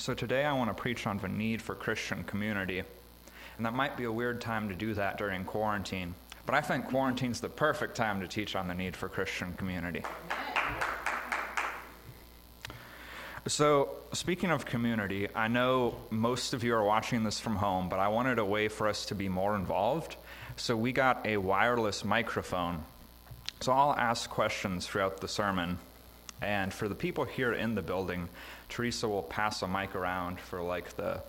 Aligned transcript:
So 0.00 0.14
today 0.14 0.46
I 0.46 0.54
want 0.54 0.70
to 0.70 0.82
preach 0.82 1.06
on 1.06 1.18
the 1.18 1.28
need 1.28 1.60
for 1.60 1.74
Christian 1.74 2.24
community. 2.24 2.82
And 3.58 3.66
that 3.66 3.74
might 3.74 3.98
be 3.98 4.04
a 4.04 4.12
weird 4.12 4.40
time 4.40 4.70
to 4.70 4.74
do 4.74 4.94
that 4.94 5.18
during 5.18 5.44
quarantine, 5.44 6.14
but 6.46 6.54
I 6.54 6.62
think 6.62 6.86
quarantine's 6.86 7.42
the 7.42 7.50
perfect 7.50 7.96
time 7.96 8.22
to 8.22 8.26
teach 8.26 8.56
on 8.56 8.66
the 8.66 8.72
need 8.72 8.96
for 8.96 9.10
Christian 9.10 9.52
community. 9.58 10.02
So, 13.46 13.90
speaking 14.14 14.50
of 14.50 14.64
community, 14.64 15.28
I 15.34 15.48
know 15.48 15.96
most 16.08 16.54
of 16.54 16.64
you 16.64 16.74
are 16.74 16.84
watching 16.84 17.22
this 17.22 17.38
from 17.38 17.56
home, 17.56 17.90
but 17.90 17.98
I 17.98 18.08
wanted 18.08 18.38
a 18.38 18.44
way 18.44 18.68
for 18.68 18.88
us 18.88 19.04
to 19.06 19.14
be 19.14 19.28
more 19.28 19.54
involved. 19.54 20.16
So, 20.56 20.78
we 20.78 20.92
got 20.92 21.26
a 21.26 21.36
wireless 21.36 22.06
microphone. 22.06 22.84
So, 23.60 23.72
I'll 23.72 23.94
ask 23.94 24.30
questions 24.30 24.86
throughout 24.86 25.20
the 25.20 25.28
sermon. 25.28 25.78
And 26.42 26.72
for 26.72 26.88
the 26.88 26.94
people 26.94 27.24
here 27.24 27.52
in 27.52 27.74
the 27.74 27.82
building, 27.82 28.30
Teresa 28.70 29.08
will 29.08 29.22
pass 29.22 29.62
a 29.62 29.68
mic 29.68 29.94
around 29.94 30.40
for 30.40 30.62
like 30.62 30.96
the 30.96 31.20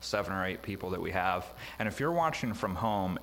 seven 0.00 0.32
or 0.32 0.46
eight 0.46 0.62
people 0.62 0.90
that 0.90 1.00
we 1.00 1.10
have. 1.10 1.46
And 1.78 1.88
if 1.88 1.98
you're 2.00 2.12
watching 2.12 2.54
from 2.54 2.74
home, 2.74 3.18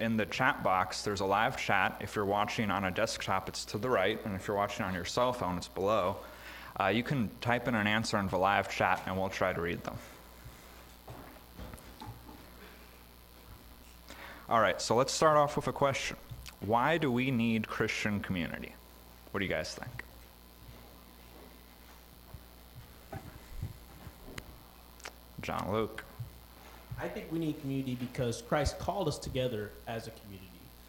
in 0.00 0.16
the 0.16 0.26
chat 0.26 0.62
box, 0.62 1.02
there's 1.02 1.20
a 1.20 1.24
live 1.24 1.56
chat. 1.56 1.96
If 2.00 2.14
you're 2.14 2.26
watching 2.26 2.70
on 2.70 2.84
a 2.84 2.90
desktop, 2.90 3.48
it's 3.48 3.64
to 3.66 3.78
the 3.78 3.88
right. 3.88 4.22
And 4.24 4.34
if 4.34 4.46
you're 4.46 4.56
watching 4.56 4.84
on 4.84 4.94
your 4.94 5.06
cell 5.06 5.32
phone, 5.32 5.56
it's 5.56 5.68
below. 5.68 6.16
Uh, 6.78 6.88
you 6.88 7.02
can 7.02 7.30
type 7.40 7.66
in 7.68 7.74
an 7.74 7.86
answer 7.86 8.18
in 8.18 8.28
the 8.28 8.36
live 8.36 8.70
chat 8.70 9.02
and 9.06 9.16
we'll 9.16 9.30
try 9.30 9.52
to 9.52 9.60
read 9.60 9.82
them. 9.84 9.96
All 14.48 14.60
right, 14.60 14.80
so 14.80 14.94
let's 14.94 15.12
start 15.12 15.36
off 15.36 15.56
with 15.56 15.66
a 15.66 15.72
question 15.72 16.16
Why 16.60 16.98
do 16.98 17.10
we 17.10 17.30
need 17.30 17.66
Christian 17.66 18.20
community? 18.20 18.74
What 19.30 19.40
do 19.40 19.46
you 19.46 19.50
guys 19.50 19.74
think? 19.74 20.05
John 25.46 25.70
Luke. 25.70 26.02
I 27.00 27.06
think 27.06 27.30
we 27.30 27.38
need 27.38 27.60
community 27.60 27.94
because 27.94 28.42
Christ 28.42 28.80
called 28.80 29.06
us 29.06 29.16
together 29.16 29.70
as 29.86 30.08
a 30.08 30.10
community. 30.10 30.42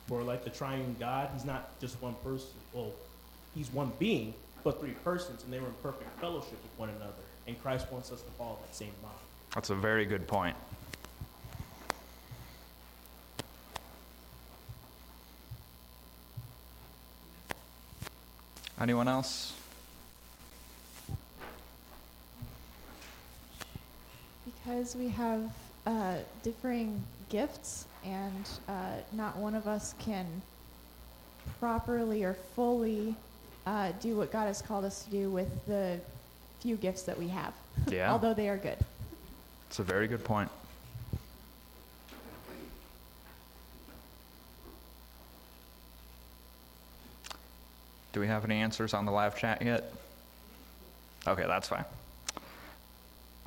For 0.08 0.24
like 0.24 0.44
the 0.44 0.50
triune 0.50 0.96
God, 1.00 1.30
he's 1.34 1.46
not 1.46 1.80
just 1.80 2.02
one 2.02 2.16
person. 2.24 2.50
Well, 2.74 2.92
he's 3.54 3.72
one 3.72 3.92
being, 4.00 4.34
but 4.64 4.80
three 4.80 4.96
persons, 5.04 5.44
and 5.44 5.54
they 5.54 5.60
were 5.60 5.68
in 5.68 5.74
perfect 5.84 6.10
fellowship 6.20 6.54
with 6.54 6.72
one 6.78 6.90
another. 6.90 7.14
And 7.46 7.62
Christ 7.62 7.92
wants 7.92 8.12
us 8.12 8.22
to 8.24 8.32
follow 8.32 8.58
that 8.66 8.76
same 8.76 8.94
model. 9.04 9.20
That's 9.54 9.70
a 9.70 9.76
very 9.76 10.06
good 10.06 10.28
point. 10.28 10.56
Anyone 18.82 19.08
else? 19.08 19.57
Because 24.68 24.98
we 24.98 25.08
have 25.08 25.50
uh, 25.86 26.16
differing 26.44 27.02
gifts, 27.30 27.86
and 28.04 28.50
uh, 28.68 28.96
not 29.14 29.38
one 29.38 29.56
of 29.56 29.66
us 29.66 29.96
can 29.98 30.26
properly 31.58 32.26
or 32.26 32.34
fully 32.34 33.16
uh, 33.66 33.94
do 34.02 34.18
what 34.18 34.30
God 34.30 34.48
has 34.48 34.62
called 34.62 34.84
us 34.84 35.06
to 35.06 35.10
do 35.10 35.30
with 35.30 35.66
the 35.68 35.98
few 36.60 36.76
gifts 36.76 37.04
that 37.04 37.18
we 37.18 37.30
have, 37.30 37.54
Yeah. 37.88 38.12
although 38.12 38.34
they 38.34 38.50
are 38.50 38.58
good. 38.58 38.78
It's 39.70 39.80
a 39.80 39.84
very 39.84 40.06
good 40.06 40.26
point. 40.26 40.52
Do 48.12 48.20
we 48.20 48.28
have 48.28 48.44
any 48.44 48.56
answers 48.56 48.94
on 48.94 49.06
the 49.06 49.14
live 49.14 49.38
chat 49.38 49.62
yet? 49.62 49.94
Okay, 51.26 51.46
that's 51.48 51.70
fine. 51.70 51.86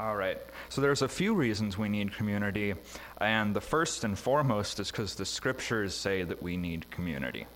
All 0.00 0.16
right. 0.16 0.38
So 0.70 0.80
there's 0.80 1.02
a 1.02 1.08
few 1.08 1.34
reasons 1.34 1.76
we 1.76 1.90
need 1.90 2.14
community, 2.14 2.72
and 3.20 3.54
the 3.54 3.60
first 3.60 4.02
and 4.02 4.18
foremost 4.18 4.80
is 4.80 4.90
because 4.90 5.14
the 5.16 5.26
scriptures 5.26 5.94
say 5.94 6.22
that 6.22 6.42
we 6.42 6.56
need 6.56 6.91
community. 6.91 7.47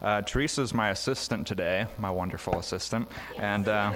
Uh, 0.00 0.22
Teresa's 0.22 0.72
my 0.72 0.90
assistant 0.90 1.48
today, 1.48 1.86
my 1.98 2.10
wonderful 2.12 2.60
assistant, 2.60 3.08
and 3.36 3.66
uh, 3.66 3.94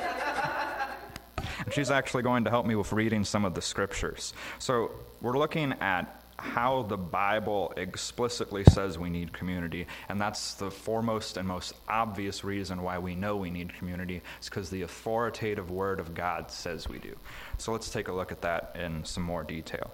she's 1.70 1.92
actually 1.92 2.24
going 2.24 2.42
to 2.42 2.50
help 2.50 2.66
me 2.66 2.74
with 2.74 2.92
reading 2.92 3.22
some 3.22 3.44
of 3.44 3.54
the 3.54 3.62
scriptures. 3.62 4.34
So 4.58 4.90
we're 5.20 5.38
looking 5.38 5.74
at 5.74 6.17
how 6.38 6.82
the 6.82 6.96
Bible 6.96 7.72
explicitly 7.76 8.62
says 8.64 8.98
we 8.98 9.10
need 9.10 9.32
community, 9.32 9.86
and 10.08 10.20
that's 10.20 10.54
the 10.54 10.70
foremost 10.70 11.36
and 11.36 11.48
most 11.48 11.74
obvious 11.88 12.44
reason 12.44 12.82
why 12.82 12.98
we 12.98 13.14
know 13.14 13.36
we 13.36 13.50
need 13.50 13.74
community. 13.74 14.22
It's 14.38 14.48
because 14.48 14.70
the 14.70 14.82
authoritative 14.82 15.70
Word 15.70 15.98
of 15.98 16.14
God 16.14 16.50
says 16.50 16.88
we 16.88 16.98
do. 16.98 17.16
So 17.58 17.72
let's 17.72 17.90
take 17.90 18.08
a 18.08 18.12
look 18.12 18.30
at 18.30 18.42
that 18.42 18.76
in 18.78 19.04
some 19.04 19.24
more 19.24 19.42
detail. 19.42 19.90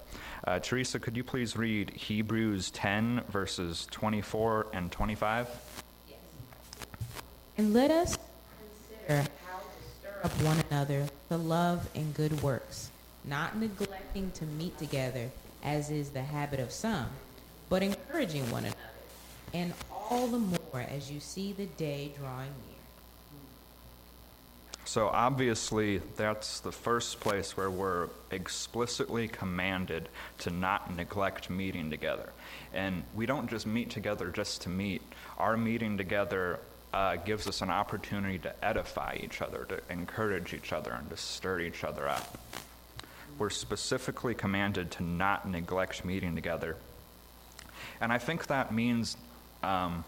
Uh, 0.47 0.59
Teresa, 0.59 0.99
could 0.99 1.17
you 1.17 1.25
please 1.25 1.57
read 1.57 1.91
Hebrews 1.91 2.71
10, 2.71 3.23
verses 3.29 3.89
24 3.91 4.67
and 4.75 4.93
25? 4.93 5.49
Yes. 6.09 6.19
And 7.57 7.73
let 7.73 7.91
us 7.91 8.19
consider 8.99 9.31
how 9.47 9.59
to 9.59 9.99
stir 9.99 10.21
up 10.23 10.33
one 10.43 10.63
another 10.71 11.07
to 11.31 11.39
love 11.39 11.89
and 11.95 12.13
good 12.13 12.43
works, 12.43 12.91
not 13.25 13.57
neglecting 13.57 14.31
to 14.33 14.45
meet 14.45 14.77
together 14.77 15.31
as 15.65 15.91
is 15.91 16.11
the 16.11 16.23
habit 16.23 16.61
of 16.61 16.71
some, 16.71 17.07
but 17.69 17.83
encouraging 17.83 18.49
one 18.51 18.65
another, 18.65 18.79
and 19.53 19.73
all 19.91 20.27
the 20.27 20.39
more 20.39 20.87
as 20.89 21.11
you 21.11 21.19
see 21.19 21.53
the 21.53 21.67
day 21.67 22.13
drawing 22.19 22.49
near. 22.49 22.75
So, 24.87 25.09
obviously, 25.09 26.03
that's 26.17 26.61
the 26.61 26.71
first 26.71 27.19
place 27.19 27.57
where 27.57 27.71
we're 27.71 28.09
explicitly 28.31 29.29
commanded 29.29 30.11
to 30.41 30.51
not 30.51 30.95
neglect 30.95 31.49
meeting 31.49 31.91
together. 31.91 32.31
And 32.75 33.03
we 33.15 33.25
don't 33.25 33.49
just 33.49 33.67
meet 33.67 33.89
together 33.89 34.29
just 34.29 34.63
to 34.63 34.69
meet, 34.69 35.01
our 35.39 35.57
meeting 35.57 35.97
together 35.97 36.61
uh, 36.93 37.17
gives 37.17 37.49
us 37.49 37.63
an 37.63 37.71
opportunity 37.71 38.39
to 38.39 38.65
edify 38.65 39.17
each 39.21 39.41
other, 39.41 39.65
to 39.71 39.81
encourage 39.91 40.53
each 40.53 40.73
other, 40.73 40.93
and 40.93 41.09
to 41.09 41.17
stir 41.17 41.61
each 41.61 41.83
other 41.83 42.07
up 42.07 42.39
we're 43.39 43.51
specifically 43.51 44.35
commanded 44.35 44.91
to 44.93 45.03
not 45.03 45.49
neglect 45.49 46.05
meeting 46.05 46.35
together. 46.35 46.77
And 48.01 48.13
I 48.13 48.19
think 48.19 48.47
that 48.47 48.73
means, 48.73 49.17
um, 49.63 50.05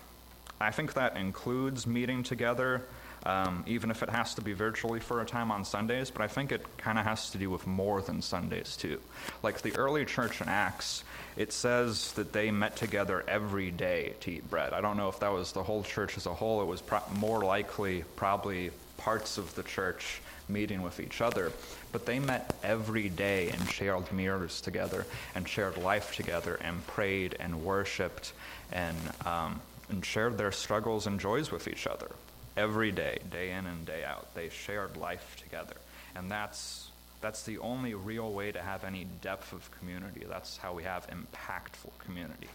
I 0.60 0.70
think 0.70 0.94
that 0.94 1.16
includes 1.16 1.87
meeting 1.87 2.22
together, 2.22 2.82
um, 3.25 3.64
even 3.66 3.91
if 3.91 4.03
it 4.03 4.09
has 4.09 4.34
to 4.37 4.42
be 4.42 4.53
virtually 4.53 5.00
for 5.00 5.20
a 5.20 5.26
time 5.26 5.50
on 5.50 5.64
Sundays, 5.64 6.10
but 6.10 6.22
I 6.22 6.28
think 6.28 6.53
it 6.53 6.64
kind 6.78 6.98
of 6.98 7.04
has 7.04 7.31
to 7.31 7.38
do 7.38 7.50
with 7.50 7.66
more 7.66 8.00
than 8.00 8.22
Sundays, 8.22 8.76
too. 8.76 9.00
Like 9.43 9.62
the 9.62 9.75
early 9.76 10.04
church 10.04 10.41
in 10.41 10.48
Acts, 10.48 11.03
it 11.37 11.53
says 11.53 12.12
that 12.12 12.32
they 12.32 12.50
met 12.50 12.76
together 12.76 13.25
every 13.26 13.70
day 13.70 14.14
to 14.20 14.31
eat 14.31 14.48
bread. 14.48 14.72
I 14.72 14.81
don't 14.81 14.97
know 14.97 15.08
if 15.08 15.20
that 15.20 15.32
was 15.32 15.53
the 15.53 15.62
whole 15.62 15.82
church 15.82 16.16
as 16.16 16.26
a 16.26 16.34
whole, 16.34 16.62
it 16.62 16.66
was 16.66 16.81
pro- 16.81 17.03
more 17.16 17.43
likely 17.43 18.04
probably 18.14 18.70
parts 18.97 19.38
of 19.38 19.54
the 19.54 19.62
church 19.62 20.20
meeting 20.48 20.82
with 20.82 21.00
each 21.00 21.20
other. 21.20 21.52
But 21.92 22.06
they 22.06 22.18
met 22.18 22.54
every 22.62 23.08
day 23.08 23.50
and 23.50 23.68
shared 23.70 24.12
meals 24.12 24.60
together 24.60 25.06
and 25.34 25.48
shared 25.48 25.76
life 25.78 26.14
together 26.14 26.58
and 26.62 26.86
prayed 26.86 27.36
and 27.40 27.64
worshiped 27.64 28.32
and, 28.72 28.96
um, 29.24 29.60
and 29.88 30.04
shared 30.04 30.38
their 30.38 30.52
struggles 30.52 31.06
and 31.06 31.18
joys 31.18 31.50
with 31.50 31.68
each 31.68 31.86
other. 31.86 32.10
Every 32.56 32.90
day, 32.90 33.18
day 33.30 33.50
in 33.50 33.66
and 33.66 33.84
day 33.84 34.04
out, 34.04 34.34
they 34.34 34.48
shared 34.48 34.96
life 34.96 35.36
together. 35.42 35.76
And 36.14 36.30
that's, 36.30 36.88
that's 37.20 37.42
the 37.42 37.58
only 37.58 37.94
real 37.94 38.32
way 38.32 38.50
to 38.52 38.60
have 38.62 38.84
any 38.84 39.06
depth 39.20 39.52
of 39.52 39.70
community. 39.78 40.24
That's 40.26 40.56
how 40.56 40.72
we 40.72 40.82
have 40.84 41.06
impactful 41.08 41.92
community. 41.98 42.48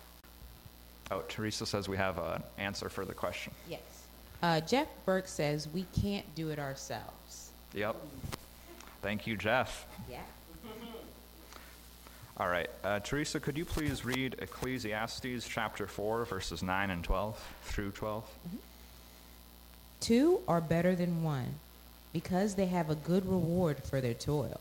Oh, 1.11 1.21
Teresa 1.27 1.65
says 1.65 1.89
we 1.89 1.97
have 1.97 2.17
an 2.17 2.41
answer 2.57 2.89
for 2.89 3.05
the 3.05 3.13
question. 3.13 3.53
Yes. 3.69 3.81
Uh, 4.41 4.61
Jeff 4.61 4.87
Burke 5.05 5.27
says 5.27 5.67
we 5.73 5.85
can't 6.01 6.25
do 6.35 6.49
it 6.49 6.57
ourselves. 6.57 7.40
Yep. 7.73 7.95
Thank 9.01 9.27
you, 9.27 9.35
Jeff. 9.35 9.85
Yeah. 10.09 10.19
All 12.37 12.47
right. 12.47 12.69
Uh, 12.83 12.99
Teresa, 12.99 13.39
could 13.39 13.57
you 13.57 13.65
please 13.65 14.03
read 14.03 14.35
Ecclesiastes 14.39 15.47
chapter 15.47 15.87
4, 15.87 16.25
verses 16.25 16.63
9 16.63 16.89
and 16.89 17.03
12 17.03 17.53
through 17.65 17.91
12? 17.91 18.23
Mm-hmm. 18.23 18.57
Two 19.99 20.39
are 20.47 20.61
better 20.61 20.95
than 20.95 21.23
one 21.23 21.55
because 22.13 22.55
they 22.55 22.65
have 22.65 22.89
a 22.89 22.95
good 22.95 23.27
reward 23.27 23.83
for 23.83 24.01
their 24.01 24.15
toil. 24.15 24.59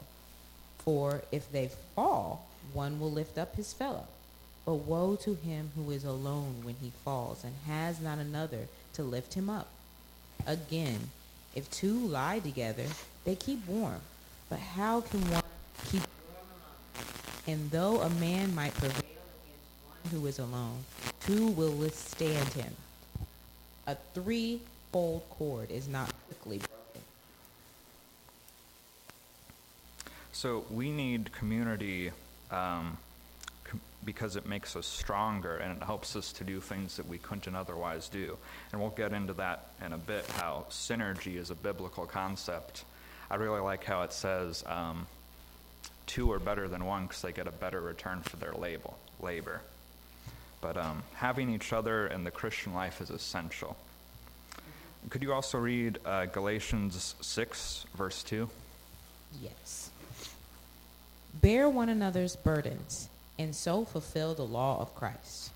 For 0.79 1.23
if 1.33 1.51
they 1.51 1.71
fall, 1.95 2.47
one 2.73 3.01
will 3.01 3.11
lift 3.11 3.39
up 3.39 3.57
his 3.57 3.73
fellow. 3.73 4.07
But 4.67 4.75
woe 4.75 5.17
to 5.17 5.35
him 5.35 5.71
who 5.75 5.91
is 5.91 6.05
alone 6.05 6.57
when 6.63 6.77
he 6.83 6.93
falls 7.05 7.43
and 7.45 7.55
has 7.67 8.01
not 8.01 8.19
another 8.19 8.69
to 8.93 9.03
lift 9.03 9.35
him 9.35 9.49
up. 9.49 9.69
Again, 10.47 11.11
if 11.55 11.71
two 11.71 11.99
lie 11.99 12.39
together, 12.39 12.85
they 13.25 13.35
keep 13.35 13.67
warm. 13.67 14.01
But 14.49 14.59
how 14.59 15.01
can 15.01 15.21
one 15.31 15.43
keep 15.91 16.03
warm 16.03 17.07
And 17.47 17.71
though 17.71 18.01
a 18.01 18.11
man 18.11 18.55
might 18.55 18.75
prevail 18.75 18.99
against 18.99 20.11
one 20.13 20.21
who 20.21 20.27
is 20.27 20.39
alone, 20.39 20.85
two 21.21 21.49
will 21.49 21.73
withstand 21.73 22.49
him. 22.51 22.75
A 23.87 23.97
threefold 24.15 25.23
cord 25.31 25.71
is 25.71 25.89
not 25.89 26.13
quickly 26.27 26.59
broken. 26.59 27.03
So 30.33 30.65
we 30.71 30.91
need 30.91 31.33
community 31.33 32.13
um, 32.51 32.97
because 34.05 34.37
it 34.37 34.47
makes 34.47 34.77
us 34.77 34.87
stronger 34.87 35.57
and 35.57 35.77
it 35.77 35.83
helps 35.85 36.17
us 36.17 36.33
to 36.33 36.45
do 36.45 36.61
things 36.61 36.97
that 36.97 37.07
we 37.07 37.19
couldn't 37.19 37.55
otherwise 37.55 38.09
do. 38.09 38.37
And 38.73 38.81
we'll 38.81 38.91
get 38.91 39.13
into 39.13 39.35
that 39.35 39.67
in 39.85 39.93
a 39.93 39.99
bit, 39.99 40.25
how 40.37 40.67
synergy 40.71 41.37
is 41.37 41.51
a 41.51 41.55
biblical 41.55 42.07
concept. 42.07 42.85
I 43.31 43.37
really 43.37 43.61
like 43.61 43.85
how 43.85 44.03
it 44.03 44.13
says 44.13 44.65
um, 44.67 45.07
two 46.07 46.33
are 46.33 46.39
better 46.39 46.67
than 46.67 46.85
one 46.85 47.07
because 47.07 47.23
they 47.23 47.33
get 47.33 47.47
a 47.47 47.53
better 47.53 47.81
return 47.81 48.23
for 48.23 48.37
their 48.37 48.53
label, 48.53 48.99
labor. 49.21 49.61
But 50.61 50.77
um, 50.77 51.03
having 51.15 51.51
each 51.55 51.73
other 51.73 52.07
in 52.07 52.25
the 52.25 52.31
Christian 52.31 52.75
life 52.75 53.01
is 53.01 53.11
essential. 53.11 53.77
Could 55.09 55.23
you 55.23 55.33
also 55.33 55.59
read 55.59 55.99
uh, 56.05 56.27
Galatians 56.27 57.15
6, 57.21 57.87
verse 57.97 58.23
2? 58.23 58.49
Yes. 59.43 59.91
Bear 61.35 61.69
one 61.69 61.89
another's 61.89 62.37
burdens, 62.37 63.09
and 63.41 63.57
so 63.57 63.87
fulfill 63.87 64.35
the 64.35 64.45
law 64.45 64.79
of 64.81 64.95
Christ. 64.95 65.51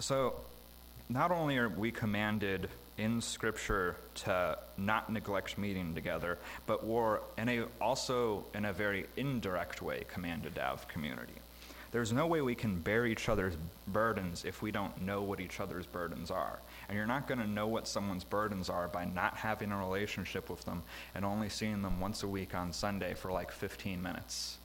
So, 0.00 0.36
not 1.10 1.30
only 1.30 1.58
are 1.58 1.68
we 1.68 1.90
commanded 1.90 2.70
in 2.96 3.20
Scripture 3.20 3.96
to 4.14 4.56
not 4.78 5.12
neglect 5.12 5.58
meeting 5.58 5.94
together, 5.94 6.38
but 6.66 6.84
we're 6.86 7.18
in 7.36 7.48
a, 7.50 7.64
also 7.78 8.46
in 8.54 8.64
a 8.64 8.72
very 8.72 9.04
indirect 9.18 9.82
way 9.82 10.04
commanded 10.08 10.54
to 10.54 10.62
have 10.62 10.88
community. 10.88 11.34
There's 11.92 12.12
no 12.12 12.26
way 12.26 12.40
we 12.40 12.54
can 12.54 12.80
bear 12.80 13.04
each 13.04 13.28
other's 13.28 13.54
burdens 13.86 14.46
if 14.46 14.62
we 14.62 14.70
don't 14.70 15.02
know 15.02 15.22
what 15.22 15.40
each 15.40 15.60
other's 15.60 15.86
burdens 15.86 16.30
are. 16.30 16.58
And 16.88 16.96
you're 16.96 17.06
not 17.06 17.28
going 17.28 17.40
to 17.40 17.46
know 17.46 17.66
what 17.66 17.86
someone's 17.86 18.24
burdens 18.24 18.70
are 18.70 18.88
by 18.88 19.04
not 19.04 19.36
having 19.36 19.72
a 19.72 19.78
relationship 19.78 20.48
with 20.48 20.64
them 20.64 20.82
and 21.14 21.24
only 21.24 21.50
seeing 21.50 21.82
them 21.82 22.00
once 22.00 22.22
a 22.22 22.28
week 22.28 22.54
on 22.54 22.72
Sunday 22.72 23.12
for 23.12 23.30
like 23.30 23.52
15 23.52 24.02
minutes. 24.02 24.56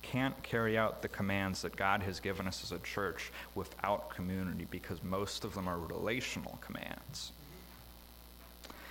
Can't 0.00 0.42
carry 0.42 0.78
out 0.78 1.02
the 1.02 1.08
commands 1.08 1.60
that 1.60 1.76
God 1.76 2.02
has 2.02 2.18
given 2.18 2.46
us 2.46 2.64
as 2.64 2.72
a 2.72 2.78
church 2.78 3.30
without 3.54 4.08
community 4.08 4.66
because 4.70 5.02
most 5.02 5.44
of 5.44 5.54
them 5.54 5.68
are 5.68 5.78
relational 5.78 6.58
commands. 6.62 7.32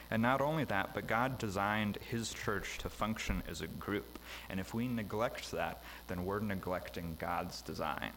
And 0.09 0.21
not 0.21 0.42
only 0.42 0.63
that, 0.65 0.94
but 0.94 1.07
God 1.07 1.38
designed 1.38 1.98
His 2.09 2.33
church 2.33 2.77
to 2.80 2.89
function 2.89 3.44
as 3.50 3.62
a 3.62 3.68
group. 3.68 4.19
And 4.50 4.59
if 4.59 4.74
we 4.74 4.88
neglect 4.88 5.51
that, 5.51 5.83
then 6.07 6.25
we're 6.25 6.39
neglecting 6.39 7.18
God's 7.19 7.62
design. 7.62 8.12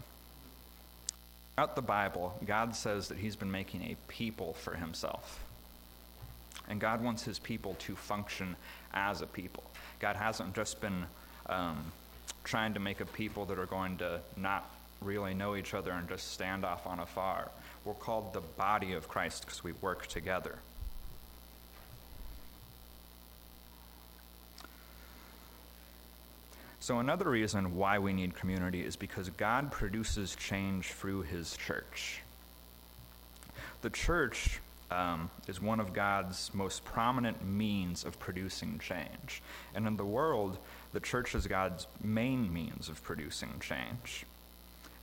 Throughout 1.55 1.77
the 1.77 1.83
Bible, 1.83 2.39
God 2.47 2.75
says 2.77 3.09
that 3.09 3.19
He's 3.19 3.37
been 3.37 3.51
making 3.51 3.83
a 3.83 3.97
people 4.09 4.55
for 4.55 4.75
Himself. 4.75 5.43
And 6.69 6.81
God 6.81 7.03
wants 7.03 7.25
His 7.25 7.39
people 7.39 7.75
to 7.81 7.97
function 7.97 8.55
as 8.95 9.21
a 9.21 9.27
people. 9.27 9.65
God 9.99 10.17
hasn't 10.17 10.55
just 10.55 10.81
been 10.81 11.05
um, 11.49 11.93
trying 12.45 12.75
to 12.75 12.81
make 12.81 13.01
a 13.01 13.07
people 13.07 13.45
that 13.47 13.59
are 13.59 13.67
going 13.67 13.99
to 13.99 14.21
not 14.37 14.71
really 15.01 15.35
know 15.35 15.57
each 15.57 15.75
other 15.75 15.91
and 15.93 16.09
just 16.09 16.33
stand 16.33 16.65
off 16.65 16.87
on 16.87 17.01
afar. 17.01 17.51
We're 17.85 17.95
called 17.95 18.33
the 18.33 18.41
body 18.41 18.93
of 18.93 19.09
Christ 19.09 19.45
because 19.45 19.65
we 19.65 19.73
work 19.73 20.07
together. 20.07 20.59
So, 26.91 26.99
another 26.99 27.31
reason 27.31 27.77
why 27.77 28.01
we 28.01 28.13
need 28.13 28.35
community 28.35 28.85
is 28.85 28.97
because 28.97 29.29
God 29.29 29.71
produces 29.71 30.35
change 30.35 30.89
through 30.89 31.23
His 31.23 31.57
church. 31.57 32.21
The 33.83 33.91
church 33.91 34.59
um, 34.91 35.31
is 35.47 35.63
one 35.63 35.79
of 35.79 35.93
God's 35.93 36.53
most 36.53 36.85
prominent 36.85 37.47
means 37.47 38.05
of 38.05 38.19
producing 38.19 38.81
change. 38.81 39.41
And 39.73 39.87
in 39.87 39.97
the 39.97 40.05
world, 40.05 40.59
the 40.93 40.99
church 40.99 41.37
is 41.37 41.47
God's 41.47 41.87
main 42.03 42.53
means 42.53 42.89
of 42.89 43.01
producing 43.05 43.61
change. 43.61 44.27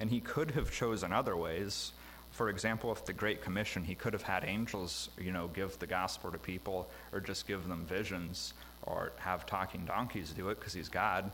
And 0.01 0.10
He 0.10 0.19
could 0.19 0.51
have 0.51 0.69
chosen 0.69 1.13
other 1.13 1.38
ways. 1.38 1.94
For 2.31 2.50
example, 2.50 2.92
if 2.92 3.06
the 3.06 3.13
Great 3.13 3.42
Commission, 3.42 3.86
He 3.86 3.95
could 3.95 4.12
have 4.12 4.24
had 4.24 4.44
angels, 4.44 5.07
you 5.18 5.31
know, 5.31 5.48
give 5.48 5.80
the 5.80 5.88
gospel 5.88 6.34
to 6.34 6.38
people 6.38 6.89
or 7.13 7.22
just 7.22 7.48
give 7.48 7.66
them 7.69 7.86
visions 7.86 8.54
or 8.84 9.13
have 9.19 9.45
talking 9.45 9.86
donkeys 9.86 10.31
do 10.31 10.50
it 10.50 10.60
because 10.60 10.74
He's 10.74 10.89
God 10.89 11.31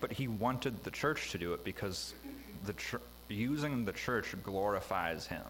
but 0.00 0.12
he 0.12 0.28
wanted 0.28 0.84
the 0.84 0.90
church 0.90 1.30
to 1.30 1.38
do 1.38 1.54
it 1.54 1.64
because 1.64 2.12
the 2.66 2.74
ch- 2.74 2.96
using 3.28 3.86
the 3.86 3.92
church 3.92 4.34
glorifies 4.42 5.26
him. 5.26 5.44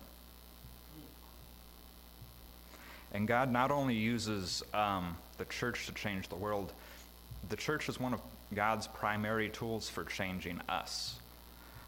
And 3.13 3.27
God 3.27 3.51
not 3.51 3.71
only 3.71 3.95
uses 3.95 4.63
um, 4.73 5.17
the 5.39 5.45
church 5.45 5.87
to 5.87 5.93
change 5.93 6.29
the 6.29 6.37
world, 6.37 6.73
the 7.49 7.57
church 7.57 7.89
is 7.89 7.99
one 7.99 8.15
of 8.15 8.21
God's 8.55 8.87
primary 8.87 9.49
tools 9.49 9.89
for 9.89 10.05
changing 10.05 10.61
us. 10.69 11.19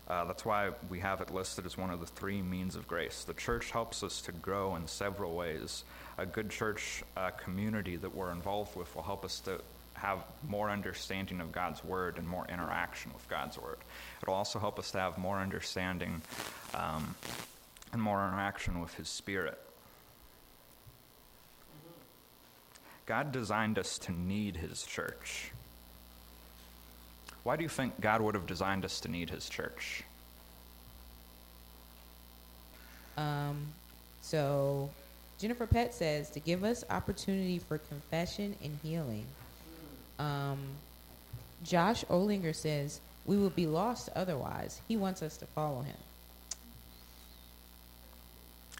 Uh, 0.09 0.25
that's 0.25 0.45
why 0.45 0.71
we 0.89 1.01
have 1.01 1.21
it 1.21 1.33
listed 1.33 1.67
as 1.67 1.77
one 1.77 1.91
of 1.91 1.99
the 2.01 2.07
three 2.07 2.43
means 2.43 2.77
of 2.77 2.87
grace. 2.87 3.25
The 3.25 3.35
church 3.35 3.71
helps 3.71 4.03
us 4.03 4.21
to 4.23 4.33
grow 4.33 4.77
in 4.77 4.87
several 4.87 5.35
ways. 5.35 5.85
A 6.19 6.27
good 6.27 6.51
church 6.51 7.03
uh, 7.17 7.31
community 7.31 7.97
that 7.97 8.15
we're 8.15 8.31
involved 8.31 8.77
with 8.77 8.95
will 8.95 9.03
help 9.03 9.25
us 9.25 9.41
to 9.41 9.61
have 9.97 10.19
more 10.47 10.71
understanding 10.71 11.41
of 11.41 11.53
God's 11.53 11.83
Word 11.83 12.19
and 12.19 12.29
more 12.29 12.47
interaction 12.49 13.13
with 13.13 13.29
God's 13.29 13.59
Word. 13.59 13.79
It'll 14.23 14.35
also 14.35 14.59
help 14.59 14.79
us 14.79 14.91
to 14.93 14.99
have 14.99 15.19
more 15.19 15.39
understanding 15.39 16.21
um, 16.75 17.15
and 17.93 18.01
more 18.01 18.27
interaction 18.27 18.81
with 18.81 18.95
His 18.95 19.09
Spirit. 19.09 19.59
God 23.07 23.33
designed 23.33 23.79
us 23.79 23.99
to 24.01 24.13
need 24.13 24.57
His 24.57 24.85
church. 24.85 25.53
Why 27.45 27.57
do 27.57 27.63
you 27.63 27.69
think 27.69 28.01
God 28.01 28.21
would 28.21 28.35
have 28.35 28.47
designed 28.47 28.85
us 28.85 29.01
to 29.01 29.09
need 29.09 29.31
His 29.31 29.49
church? 29.49 30.03
Um, 33.17 33.69
so 34.21 34.91
Jennifer 35.39 35.67
Pett 35.67 35.95
says 35.95 36.29
to 36.31 36.41
give 36.41 36.65
us 36.65 36.85
opportunity 36.91 37.59
for 37.61 37.79
confession 37.79 38.57
and 38.63 38.79
healing. 38.83 39.25
Um, 40.19 40.59
Josh 41.63 42.05
Olinger 42.05 42.55
says 42.55 43.01
we 43.25 43.37
would 43.37 43.57
be 43.57 43.67
lost 43.67 44.09
otherwise. 44.15 44.81
He 44.89 44.97
wants 44.97 45.23
us 45.23 45.37
to 45.39 45.47
follow 45.47 45.83
him. 45.83 45.97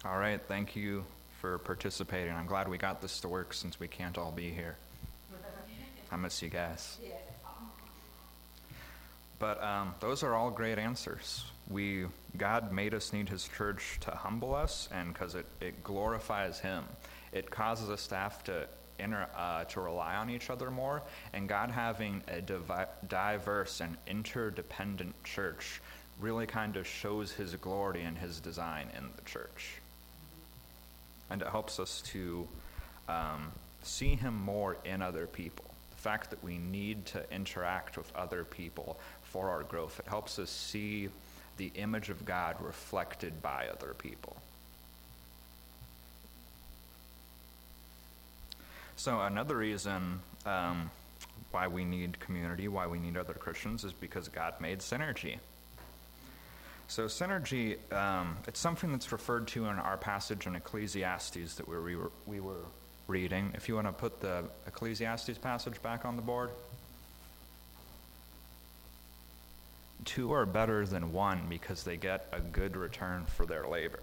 All 0.05 0.17
right, 0.17 0.39
thank 0.47 0.75
you 0.75 1.03
for 1.41 1.57
participating. 1.57 2.33
I'm 2.33 2.45
glad 2.45 2.67
we 2.67 2.77
got 2.77 3.01
this 3.01 3.19
to 3.21 3.27
work 3.27 3.53
since 3.53 3.79
we 3.79 3.87
can't 3.87 4.17
all 4.17 4.31
be 4.31 4.49
here. 4.49 4.75
I 6.11 6.15
miss 6.15 6.41
you 6.41 6.49
guys. 6.49 6.97
But 9.39 9.61
um, 9.63 9.93
those 9.99 10.23
are 10.23 10.33
all 10.33 10.49
great 10.49 10.79
answers. 10.79 11.45
We 11.69 12.05
God 12.37 12.71
made 12.71 12.93
us 12.93 13.13
need 13.13 13.29
His 13.29 13.47
church 13.47 13.97
to 14.01 14.11
humble 14.11 14.55
us, 14.55 14.89
and 14.91 15.13
because 15.13 15.35
it, 15.35 15.45
it 15.61 15.83
glorifies 15.83 16.59
Him, 16.59 16.85
it 17.31 17.51
causes 17.51 17.89
us 17.89 18.07
to 18.07 18.15
have 18.15 18.43
to 18.45 18.67
inter, 18.99 19.27
uh, 19.35 19.63
to 19.65 19.81
rely 19.81 20.15
on 20.15 20.29
each 20.29 20.49
other 20.49 20.71
more. 20.71 21.01
And 21.33 21.47
God 21.47 21.71
having 21.71 22.21
a 22.27 22.41
divi- 22.41 22.91
diverse 23.07 23.81
and 23.81 23.97
interdependent 24.07 25.23
church 25.23 25.81
really 26.19 26.45
kind 26.45 26.77
of 26.77 26.87
shows 26.87 27.31
His 27.31 27.55
glory 27.55 28.03
and 28.03 28.17
His 28.17 28.39
design 28.39 28.87
in 28.97 29.03
the 29.15 29.21
church, 29.23 29.75
and 31.29 31.41
it 31.41 31.47
helps 31.47 31.79
us 31.79 32.01
to 32.07 32.47
um, 33.07 33.51
see 33.83 34.15
Him 34.15 34.35
more 34.35 34.77
in 34.85 35.01
other 35.01 35.27
people. 35.27 35.65
The 35.91 36.01
fact 36.01 36.29
that 36.29 36.43
we 36.43 36.57
need 36.57 37.05
to 37.07 37.23
interact 37.31 37.97
with 37.97 38.11
other 38.15 38.43
people 38.43 38.97
for 39.23 39.49
our 39.49 39.63
growth. 39.63 39.99
It 39.99 40.07
helps 40.07 40.39
us 40.39 40.49
see 40.49 41.09
the 41.57 41.71
image 41.75 42.09
of 42.09 42.25
God 42.25 42.55
reflected 42.61 43.41
by 43.41 43.67
other 43.67 43.93
people. 43.97 44.37
So, 48.97 49.21
another 49.21 49.55
reason 49.55 50.19
um, 50.45 50.89
why 51.51 51.67
we 51.67 51.85
need 51.85 52.19
community, 52.19 52.67
why 52.67 52.87
we 52.87 52.99
need 52.99 53.15
other 53.15 53.33
Christians, 53.33 53.83
is 53.83 53.93
because 53.93 54.27
God 54.27 54.55
made 54.59 54.79
synergy. 54.79 55.37
So, 56.87 57.05
synergy, 57.05 57.77
um, 57.93 58.37
it's 58.47 58.59
something 58.59 58.91
that's 58.91 59.11
referred 59.11 59.47
to 59.49 59.65
in 59.65 59.77
our 59.77 59.97
passage 59.97 60.47
in 60.47 60.55
Ecclesiastes 60.55 61.55
that 61.55 61.67
we 61.67 61.95
were, 61.95 62.11
we 62.25 62.39
were 62.39 62.65
reading. 63.07 63.51
If 63.53 63.69
you 63.69 63.75
want 63.75 63.87
to 63.87 63.93
put 63.93 64.19
the 64.19 64.45
Ecclesiastes 64.65 65.37
passage 65.37 65.81
back 65.81 66.03
on 66.03 66.15
the 66.15 66.21
board. 66.21 66.49
two 70.05 70.31
are 70.31 70.45
better 70.45 70.85
than 70.85 71.11
one 71.11 71.41
because 71.49 71.83
they 71.83 71.97
get 71.97 72.27
a 72.31 72.39
good 72.39 72.77
return 72.77 73.25
for 73.25 73.45
their 73.45 73.67
labor. 73.67 73.99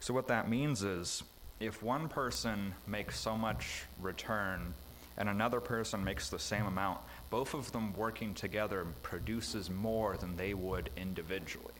So, 0.00 0.14
what 0.14 0.28
that 0.28 0.48
means 0.48 0.82
is 0.82 1.22
if 1.62 1.82
one 1.82 2.08
person 2.08 2.74
makes 2.86 3.18
so 3.18 3.36
much 3.36 3.84
return 4.00 4.74
and 5.16 5.28
another 5.28 5.60
person 5.60 6.02
makes 6.02 6.28
the 6.28 6.38
same 6.38 6.66
amount, 6.66 6.98
both 7.30 7.54
of 7.54 7.70
them 7.70 7.94
working 7.94 8.34
together 8.34 8.86
produces 9.02 9.70
more 9.70 10.16
than 10.16 10.36
they 10.36 10.54
would 10.54 10.90
individually. 10.96 11.74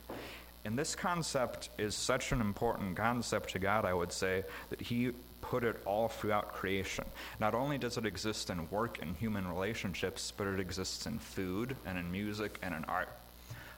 And 0.64 0.78
this 0.78 0.94
concept 0.94 1.70
is 1.78 1.96
such 1.96 2.30
an 2.30 2.40
important 2.40 2.96
concept 2.96 3.50
to 3.50 3.58
God, 3.58 3.84
I 3.84 3.92
would 3.92 4.12
say, 4.12 4.44
that 4.70 4.80
He 4.80 5.10
put 5.40 5.64
it 5.64 5.82
all 5.84 6.08
throughout 6.08 6.52
creation. 6.52 7.04
Not 7.40 7.54
only 7.54 7.78
does 7.78 7.98
it 7.98 8.06
exist 8.06 8.50
in 8.50 8.70
work 8.70 8.98
and 9.02 9.16
human 9.16 9.48
relationships, 9.48 10.32
but 10.36 10.46
it 10.46 10.60
exists 10.60 11.06
in 11.06 11.18
food 11.18 11.74
and 11.84 11.98
in 11.98 12.12
music 12.12 12.58
and 12.62 12.74
in 12.74 12.84
art. 12.84 13.08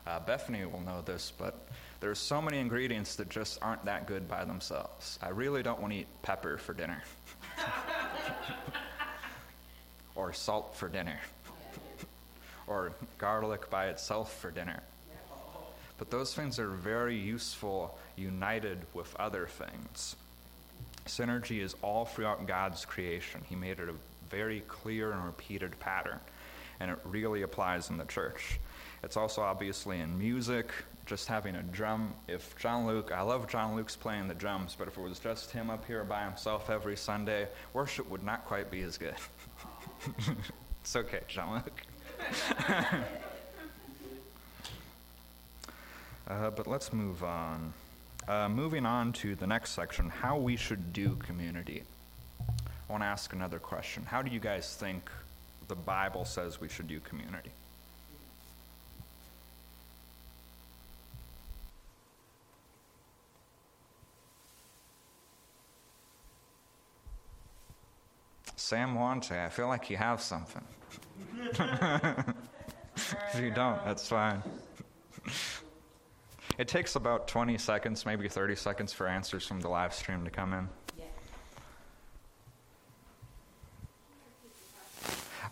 Uh, 0.06 0.20
Bethany 0.20 0.66
will 0.66 0.82
know 0.82 1.00
this, 1.00 1.32
but 1.38 1.66
there's 2.04 2.18
so 2.18 2.42
many 2.42 2.58
ingredients 2.58 3.16
that 3.16 3.30
just 3.30 3.58
aren't 3.62 3.82
that 3.86 4.06
good 4.06 4.28
by 4.28 4.44
themselves. 4.44 5.18
I 5.22 5.30
really 5.30 5.62
don't 5.62 5.80
want 5.80 5.94
to 5.94 6.00
eat 6.00 6.06
pepper 6.20 6.58
for 6.58 6.74
dinner, 6.74 7.02
or 10.14 10.34
salt 10.34 10.76
for 10.76 10.90
dinner, 10.90 11.18
or 12.66 12.92
garlic 13.16 13.70
by 13.70 13.86
itself 13.86 14.38
for 14.38 14.50
dinner. 14.50 14.82
But 15.96 16.10
those 16.10 16.34
things 16.34 16.58
are 16.58 16.68
very 16.68 17.16
useful 17.16 17.98
united 18.16 18.80
with 18.92 19.16
other 19.18 19.46
things. 19.46 20.14
Synergy 21.06 21.62
is 21.62 21.74
all 21.80 22.04
throughout 22.04 22.46
God's 22.46 22.84
creation. 22.84 23.40
He 23.48 23.56
made 23.56 23.80
it 23.80 23.88
a 23.88 23.94
very 24.28 24.60
clear 24.68 25.12
and 25.12 25.24
repeated 25.24 25.80
pattern, 25.80 26.20
and 26.80 26.90
it 26.90 26.98
really 27.06 27.40
applies 27.40 27.88
in 27.88 27.96
the 27.96 28.04
church. 28.04 28.60
It's 29.02 29.16
also 29.16 29.40
obviously 29.40 30.00
in 30.00 30.18
music, 30.18 30.70
just 31.06 31.28
having 31.28 31.56
a 31.56 31.62
drum. 31.62 32.14
If 32.28 32.56
John 32.58 32.86
Luke, 32.86 33.12
I 33.14 33.20
love 33.22 33.48
John 33.48 33.76
Luke's 33.76 33.96
playing 33.96 34.28
the 34.28 34.34
drums, 34.34 34.74
but 34.78 34.88
if 34.88 34.96
it 34.96 35.00
was 35.00 35.18
just 35.18 35.50
him 35.50 35.70
up 35.70 35.84
here 35.84 36.04
by 36.04 36.24
himself 36.24 36.70
every 36.70 36.96
Sunday, 36.96 37.48
worship 37.72 38.08
would 38.10 38.22
not 38.22 38.44
quite 38.46 38.70
be 38.70 38.82
as 38.82 38.96
good. 38.96 39.14
it's 40.80 40.96
okay, 40.96 41.20
John 41.28 41.54
Luke. 41.54 41.82
uh, 46.28 46.50
but 46.50 46.66
let's 46.66 46.92
move 46.92 47.22
on. 47.22 47.72
Uh, 48.26 48.48
moving 48.48 48.86
on 48.86 49.12
to 49.12 49.34
the 49.34 49.46
next 49.46 49.72
section 49.72 50.08
how 50.08 50.38
we 50.38 50.56
should 50.56 50.92
do 50.94 51.16
community. 51.16 51.82
I 52.40 52.92
want 52.92 53.02
to 53.02 53.06
ask 53.06 53.32
another 53.34 53.58
question. 53.58 54.04
How 54.04 54.22
do 54.22 54.30
you 54.30 54.40
guys 54.40 54.76
think 54.76 55.10
the 55.68 55.74
Bible 55.74 56.24
says 56.24 56.60
we 56.60 56.68
should 56.68 56.88
do 56.88 57.00
community? 57.00 57.50
Sam 68.64 68.94
Wante, 68.94 69.32
I 69.32 69.50
feel 69.50 69.68
like 69.68 69.90
you 69.90 69.98
have 69.98 70.22
something. 70.22 70.64
if 71.38 71.54
you 73.38 73.50
don't, 73.50 73.84
that's 73.84 74.08
fine. 74.08 74.42
it 76.56 76.66
takes 76.66 76.96
about 76.96 77.28
20 77.28 77.58
seconds, 77.58 78.06
maybe 78.06 78.26
30 78.26 78.56
seconds 78.56 78.90
for 78.90 79.06
answers 79.06 79.46
from 79.46 79.60
the 79.60 79.68
live 79.68 79.92
stream 79.92 80.24
to 80.24 80.30
come 80.30 80.54
in. 80.54 80.70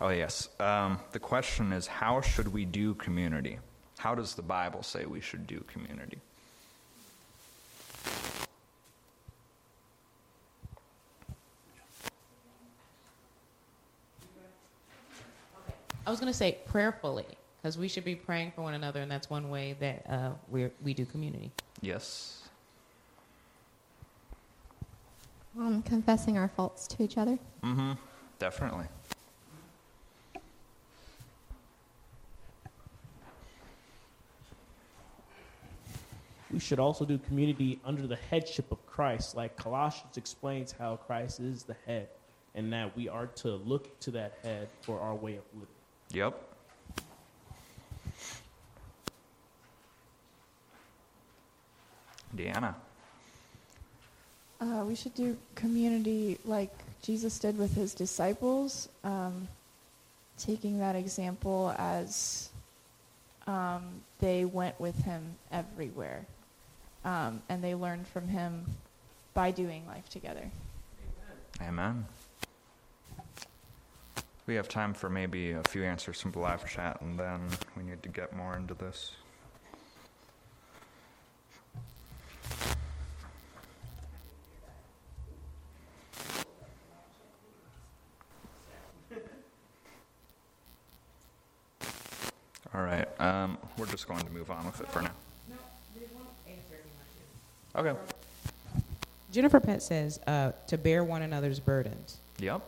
Oh, 0.01 0.09
yes. 0.09 0.49
Um, 0.59 0.97
the 1.11 1.19
question 1.19 1.71
is 1.71 1.85
how 1.85 2.19
should 2.19 2.47
we 2.47 2.65
do 2.65 2.95
community? 2.95 3.59
How 3.99 4.15
does 4.15 4.33
the 4.33 4.41
Bible 4.41 4.81
say 4.81 5.05
we 5.05 5.21
should 5.21 5.45
do 5.45 5.63
community? 5.67 6.19
Was 16.13 16.19
going 16.19 16.31
to 16.31 16.37
say 16.37 16.59
prayerfully, 16.65 17.25
because 17.57 17.75
we 17.75 17.87
should 17.87 18.05
be 18.05 18.13
praying 18.13 18.51
for 18.55 18.61
one 18.61 18.75
another, 18.75 19.01
and 19.01 19.09
that's 19.09 19.31
one 19.31 19.49
way 19.49 19.75
that 19.79 20.05
uh, 20.07 20.29
we 20.47 20.69
we 20.83 20.93
do 20.93 21.05
community. 21.05 21.51
Yes. 21.81 22.43
Um, 25.57 25.81
confessing 25.81 26.37
our 26.37 26.47
faults 26.47 26.85
to 26.87 27.03
each 27.03 27.17
other. 27.17 27.39
Mm 27.63 27.75
hmm. 27.75 27.91
Definitely. 28.37 28.85
We 36.51 36.59
should 36.59 36.79
also 36.79 37.05
do 37.05 37.17
community 37.17 37.79
under 37.83 38.05
the 38.05 38.17
headship 38.29 38.71
of 38.71 38.85
Christ, 38.85 39.35
like 39.35 39.55
Colossians 39.55 40.17
explains 40.17 40.71
how 40.71 40.97
Christ 40.97 41.39
is 41.39 41.63
the 41.63 41.75
head, 41.87 42.09
and 42.53 42.71
that 42.71 42.95
we 42.95 43.09
are 43.09 43.25
to 43.25 43.55
look 43.55 43.99
to 44.01 44.11
that 44.11 44.37
head 44.43 44.67
for 44.81 44.99
our 44.99 45.15
way 45.15 45.37
of 45.37 45.43
living. 45.55 45.82
Yep. 46.13 46.39
Deanna. 52.35 52.75
Uh, 54.61 54.85
we 54.87 54.95
should 54.95 55.13
do 55.15 55.35
community 55.55 56.37
like 56.45 56.71
Jesus 57.01 57.39
did 57.39 57.57
with 57.57 57.75
his 57.75 57.93
disciples, 57.93 58.89
um, 59.03 59.47
taking 60.37 60.79
that 60.79 60.95
example 60.95 61.73
as 61.77 62.49
um, 63.47 63.83
they 64.19 64.45
went 64.45 64.79
with 64.79 64.97
him 65.03 65.35
everywhere. 65.51 66.25
Um, 67.03 67.41
and 67.49 67.61
they 67.63 67.75
learned 67.75 68.07
from 68.07 68.27
him 68.27 68.65
by 69.33 69.51
doing 69.51 69.85
life 69.87 70.07
together. 70.09 70.49
Amen. 71.61 72.05
We 74.45 74.55
have 74.55 74.67
time 74.67 74.93
for 74.93 75.09
maybe 75.09 75.51
a 75.51 75.63
few 75.69 75.85
answers 75.85 76.19
from 76.19 76.33
the 76.33 76.39
live 76.39 76.69
chat, 76.69 76.99
and 76.99 77.17
then 77.17 77.39
we 77.77 77.83
need 77.83 78.03
to 78.03 78.09
get 78.09 78.35
more 78.35 78.57
into 78.57 78.73
this. 78.73 79.11
All 92.75 92.81
right, 92.81 93.07
um, 93.21 93.57
we're 93.77 93.85
just 93.85 94.09
going 94.09 94.25
to 94.25 94.31
move 94.31 94.51
on 94.51 94.65
with 94.65 94.81
it 94.81 94.89
for 94.89 95.01
now. 95.01 95.11
Okay. 97.75 97.97
Jennifer 99.31 99.59
Pett 99.59 99.81
says 99.81 100.19
uh, 100.27 100.51
to 100.67 100.77
bear 100.77 101.03
one 101.03 101.23
another's 101.23 101.59
burdens. 101.59 102.17
Yep. 102.39 102.61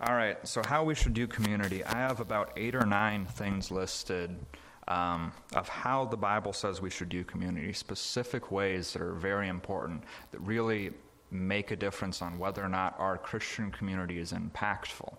All 0.00 0.14
right, 0.14 0.36
so 0.46 0.62
how 0.64 0.84
we 0.84 0.94
should 0.94 1.12
do 1.12 1.26
community. 1.26 1.84
I 1.84 1.96
have 1.96 2.20
about 2.20 2.52
eight 2.56 2.76
or 2.76 2.86
nine 2.86 3.26
things 3.26 3.72
listed 3.72 4.38
um, 4.86 5.32
of 5.56 5.68
how 5.68 6.04
the 6.04 6.16
Bible 6.16 6.52
says 6.52 6.80
we 6.80 6.88
should 6.88 7.08
do 7.08 7.24
community, 7.24 7.72
specific 7.72 8.52
ways 8.52 8.92
that 8.92 9.02
are 9.02 9.14
very 9.14 9.48
important, 9.48 10.04
that 10.30 10.38
really 10.40 10.92
make 11.32 11.72
a 11.72 11.76
difference 11.76 12.22
on 12.22 12.38
whether 12.38 12.64
or 12.64 12.68
not 12.68 12.94
our 13.00 13.18
Christian 13.18 13.72
community 13.72 14.18
is 14.18 14.32
impactful. 14.32 15.16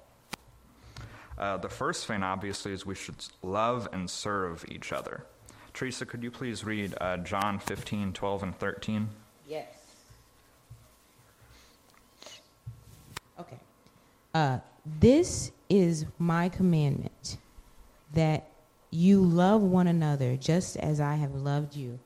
Uh, 1.38 1.58
the 1.58 1.70
first 1.70 2.08
thing, 2.08 2.24
obviously, 2.24 2.72
is 2.72 2.86
we 2.86 2.96
should 2.96 3.16
love 3.44 3.90
and 3.92 4.10
serve 4.10 4.64
each 4.70 4.94
other. 4.94 5.26
Teresa, 5.74 6.06
could 6.06 6.24
you 6.24 6.32
please 6.32 6.64
read 6.64 6.96
uh, 7.02 7.18
John 7.18 7.60
15, 7.60 8.14
12, 8.14 8.44
and 8.44 8.58
13? 8.58 9.10
Yes. 9.46 9.79
Uh, 14.34 14.60
this 15.00 15.52
is 15.70 16.06
my 16.18 16.50
commandment 16.50 17.38
that 18.14 18.50
you 18.92 19.22
love 19.22 19.62
one 19.62 19.88
another 19.88 20.36
just 20.36 20.78
as 20.78 21.00
I 21.00 21.16
have 21.16 21.36
loved 21.36 21.76
you. 21.76 22.00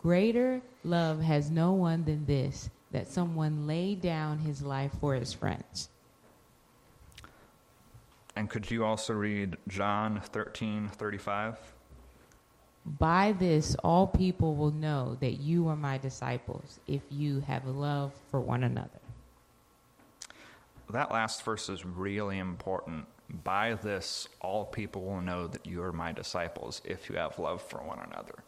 Greater 0.00 0.62
love 0.84 1.20
has 1.22 1.50
no 1.50 1.72
one 1.72 2.04
than 2.04 2.24
this 2.26 2.70
that 2.92 3.06
someone 3.06 3.66
laid 3.66 4.00
down 4.00 4.38
his 4.38 4.62
life 4.62 4.92
for 5.00 5.14
his 5.14 5.32
friends. 5.32 5.90
And 8.36 8.48
could 8.48 8.70
you 8.70 8.84
also 8.84 9.12
read 9.12 9.56
John 9.68 10.20
13, 10.20 10.88
35? 10.88 11.58
By 12.98 13.32
this, 13.32 13.76
all 13.84 14.06
people 14.06 14.56
will 14.56 14.70
know 14.70 15.16
that 15.20 15.34
you 15.34 15.68
are 15.68 15.76
my 15.76 15.98
disciples 15.98 16.80
if 16.86 17.02
you 17.10 17.40
have 17.40 17.66
love 17.66 18.12
for 18.30 18.40
one 18.40 18.64
another. 18.64 19.00
That 20.90 21.12
last 21.12 21.44
verse 21.44 21.68
is 21.68 21.84
really 21.84 22.38
important. 22.38 23.06
By 23.44 23.74
this, 23.74 24.28
all 24.40 24.64
people 24.64 25.04
will 25.04 25.20
know 25.20 25.46
that 25.46 25.64
you 25.64 25.82
are 25.82 25.92
my 25.92 26.12
disciples 26.12 26.82
if 26.84 27.08
you 27.08 27.16
have 27.16 27.38
love 27.38 27.62
for 27.62 27.78
one 27.78 28.00
another. 28.00 28.42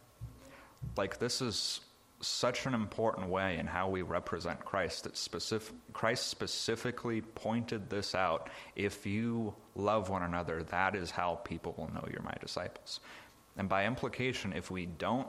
Like, 0.97 1.19
this 1.19 1.41
is 1.41 1.81
such 2.19 2.65
an 2.65 2.73
important 2.73 3.29
way 3.29 3.57
in 3.57 3.65
how 3.65 3.89
we 3.89 4.01
represent 4.01 4.63
Christ 4.63 5.03
that 5.03 5.17
specific, 5.17 5.75
Christ 5.93 6.27
specifically 6.27 7.21
pointed 7.21 7.89
this 7.89 8.15
out. 8.15 8.49
If 8.75 9.05
you 9.05 9.53
love 9.75 10.09
one 10.09 10.23
another, 10.23 10.63
that 10.63 10.95
is 10.95 11.11
how 11.11 11.35
people 11.43 11.73
will 11.77 11.93
know 11.93 12.05
you're 12.11 12.21
my 12.21 12.35
disciples. 12.41 12.99
And 13.57 13.69
by 13.69 13.85
implication, 13.85 14.53
if 14.53 14.71
we 14.71 14.85
don't 14.85 15.27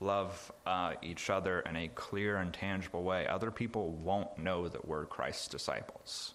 love 0.00 0.50
uh, 0.66 0.94
each 1.02 1.30
other 1.30 1.60
in 1.60 1.76
a 1.76 1.88
clear 1.88 2.38
and 2.38 2.52
tangible 2.52 3.02
way, 3.02 3.26
other 3.26 3.50
people 3.50 3.90
won't 3.92 4.38
know 4.38 4.66
that 4.68 4.86
we're 4.86 5.04
Christ's 5.04 5.48
disciples. 5.48 6.34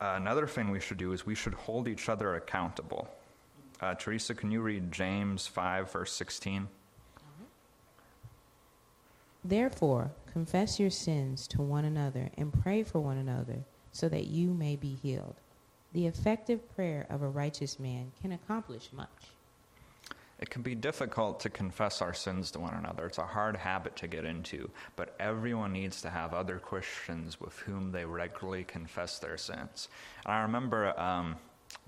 Another 0.00 0.46
thing 0.46 0.70
we 0.70 0.80
should 0.80 0.98
do 0.98 1.12
is 1.12 1.26
we 1.26 1.34
should 1.34 1.54
hold 1.54 1.88
each 1.88 2.08
other 2.08 2.34
accountable. 2.34 3.08
Uh, 3.80 3.94
Teresa, 3.94 4.34
can 4.34 4.50
you 4.50 4.60
read 4.60 4.90
James 4.90 5.46
5, 5.46 5.90
verse 5.90 6.12
16? 6.12 6.68
Therefore, 9.44 10.10
confess 10.32 10.80
your 10.80 10.90
sins 10.90 11.46
to 11.48 11.62
one 11.62 11.84
another 11.84 12.30
and 12.36 12.52
pray 12.52 12.82
for 12.82 13.00
one 13.00 13.16
another 13.16 13.64
so 13.92 14.08
that 14.08 14.26
you 14.26 14.52
may 14.52 14.76
be 14.76 14.94
healed. 14.94 15.36
The 15.92 16.06
effective 16.06 16.74
prayer 16.74 17.06
of 17.08 17.22
a 17.22 17.28
righteous 17.28 17.78
man 17.78 18.12
can 18.20 18.32
accomplish 18.32 18.90
much. 18.92 19.30
It 20.38 20.50
can 20.50 20.60
be 20.62 20.74
difficult 20.74 21.40
to 21.40 21.50
confess 21.50 22.02
our 22.02 22.12
sins 22.12 22.50
to 22.50 22.60
one 22.60 22.74
another. 22.74 23.06
It's 23.06 23.18
a 23.18 23.26
hard 23.26 23.56
habit 23.56 23.96
to 23.96 24.06
get 24.06 24.24
into, 24.24 24.70
but 24.94 25.16
everyone 25.18 25.72
needs 25.72 26.02
to 26.02 26.10
have 26.10 26.34
other 26.34 26.58
Christians 26.58 27.40
with 27.40 27.58
whom 27.60 27.90
they 27.90 28.04
regularly 28.04 28.64
confess 28.64 29.18
their 29.18 29.38
sins. 29.38 29.88
And 30.26 30.34
I 30.34 30.42
remember 30.42 30.98
um, 31.00 31.36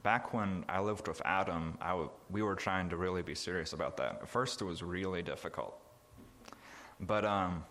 back 0.02 0.32
when 0.32 0.64
I 0.66 0.80
lived 0.80 1.08
with 1.08 1.20
Adam, 1.26 1.76
I 1.80 1.90
w- 1.90 2.10
we 2.30 2.42
were 2.42 2.54
trying 2.54 2.88
to 2.88 2.96
really 2.96 3.22
be 3.22 3.34
serious 3.34 3.74
about 3.74 3.98
that. 3.98 4.20
At 4.22 4.28
first, 4.28 4.62
it 4.62 4.64
was 4.64 4.82
really 4.82 5.20
difficult. 5.22 5.78
But, 7.00 7.26
um, 7.26 7.64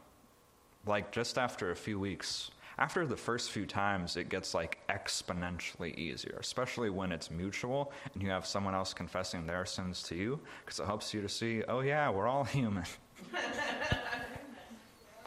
like, 0.85 1.11
just 1.11 1.39
after 1.39 1.71
a 1.71 1.75
few 1.75 1.99
weeks, 1.99 2.51
after 2.79 3.05
the 3.05 3.17
first 3.17 3.51
few 3.51 3.65
times, 3.65 4.17
it 4.17 4.29
gets 4.29 4.53
like 4.53 4.77
exponentially 4.87 5.95
easier, 5.97 6.37
especially 6.39 6.89
when 6.89 7.11
it's 7.11 7.31
mutual 7.31 7.91
and 8.13 8.21
you 8.21 8.29
have 8.29 8.45
someone 8.45 8.75
else 8.75 8.93
confessing 8.93 9.45
their 9.47 9.65
sins 9.65 10.03
to 10.03 10.15
you, 10.15 10.39
because 10.63 10.79
it 10.79 10.85
helps 10.85 11.13
you 11.13 11.21
to 11.21 11.29
see, 11.29 11.63
oh, 11.67 11.79
yeah, 11.79 12.09
we're 12.09 12.27
all 12.27 12.43
human. 12.45 12.83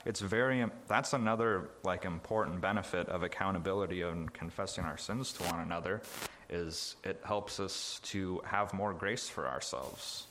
it's 0.04 0.21
very, 0.21 0.64
that's 0.87 1.12
another 1.12 1.71
like 1.83 2.04
important 2.04 2.61
benefit 2.61 3.09
of 3.09 3.23
accountability 3.23 4.02
and 4.02 4.33
confessing 4.33 4.85
our 4.85 4.97
sins 4.97 5.33
to 5.33 5.42
one 5.45 5.61
another 5.61 6.00
is 6.49 6.97
it 7.04 7.21
helps 7.25 7.61
us 7.61 8.00
to 8.02 8.40
have 8.45 8.75
more 8.75 8.92
grace 8.92 9.28
for 9.28 9.47
ourselves 9.47 10.26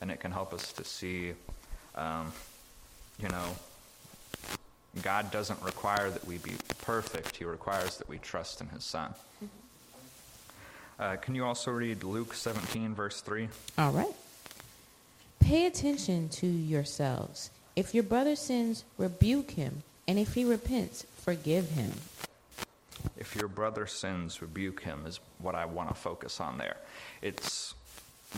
and 0.00 0.10
it 0.10 0.20
can 0.20 0.30
help 0.30 0.54
us 0.54 0.72
to 0.72 0.84
see 0.84 1.32
um, 1.96 2.32
you 3.20 3.28
know 3.28 3.48
God 5.02 5.30
doesn't 5.30 5.62
require 5.62 6.10
that 6.10 6.26
we 6.26 6.38
be 6.38 6.52
perfect, 6.78 7.36
He 7.36 7.44
requires 7.44 7.96
that 7.98 8.08
we 8.08 8.18
trust 8.18 8.60
in 8.60 8.68
His 8.68 8.84
Son. 8.84 9.14
Uh, 10.98 11.16
can 11.16 11.34
you 11.34 11.44
also 11.44 11.70
read 11.70 12.04
Luke 12.04 12.34
17, 12.34 12.94
verse 12.94 13.22
3? 13.22 13.48
All 13.78 13.92
right. 13.92 14.14
Pay 15.40 15.64
attention 15.64 16.28
to 16.28 16.46
yourselves. 16.46 17.50
If 17.74 17.94
your 17.94 18.02
brother 18.02 18.36
sins, 18.36 18.84
rebuke 18.98 19.52
him, 19.52 19.82
and 20.06 20.18
if 20.18 20.34
he 20.34 20.44
repents, 20.44 21.06
forgive 21.16 21.70
him. 21.70 21.92
If 23.16 23.34
your 23.34 23.48
brother 23.48 23.86
sins, 23.86 24.42
rebuke 24.42 24.82
him, 24.82 25.04
is 25.06 25.20
what 25.38 25.54
I 25.54 25.64
want 25.64 25.88
to 25.88 25.94
focus 25.94 26.40
on 26.40 26.58
there. 26.58 26.76
It's 27.22 27.74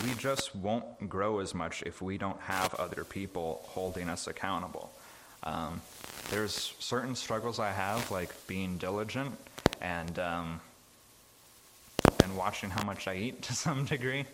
we 0.05 0.15
just 0.15 0.55
won't 0.55 1.09
grow 1.09 1.41
as 1.41 1.55
much 1.55 1.83
if 1.83 2.01
we 2.01 2.17
don't 2.17 2.41
have 2.43 2.75
other 2.77 3.05
people 3.05 3.63
holding 3.65 4.09
us 4.09 4.27
accountable. 4.27 4.93
Um, 5.45 5.81
there's 6.31 6.75
certain 6.79 7.15
struggles 7.15 7.59
I 7.59 7.71
have, 7.73 8.11
like 8.11 8.31
being 8.47 8.79
diligent 8.79 9.37
and 9.81 10.19
um, 10.19 10.61
and 12.23 12.37
watching 12.37 12.71
how 12.71 12.85
much 12.85 13.09
I 13.09 13.17
eat 13.17 13.43
to 13.43 13.53
some 13.65 13.85
degree. 13.85 14.25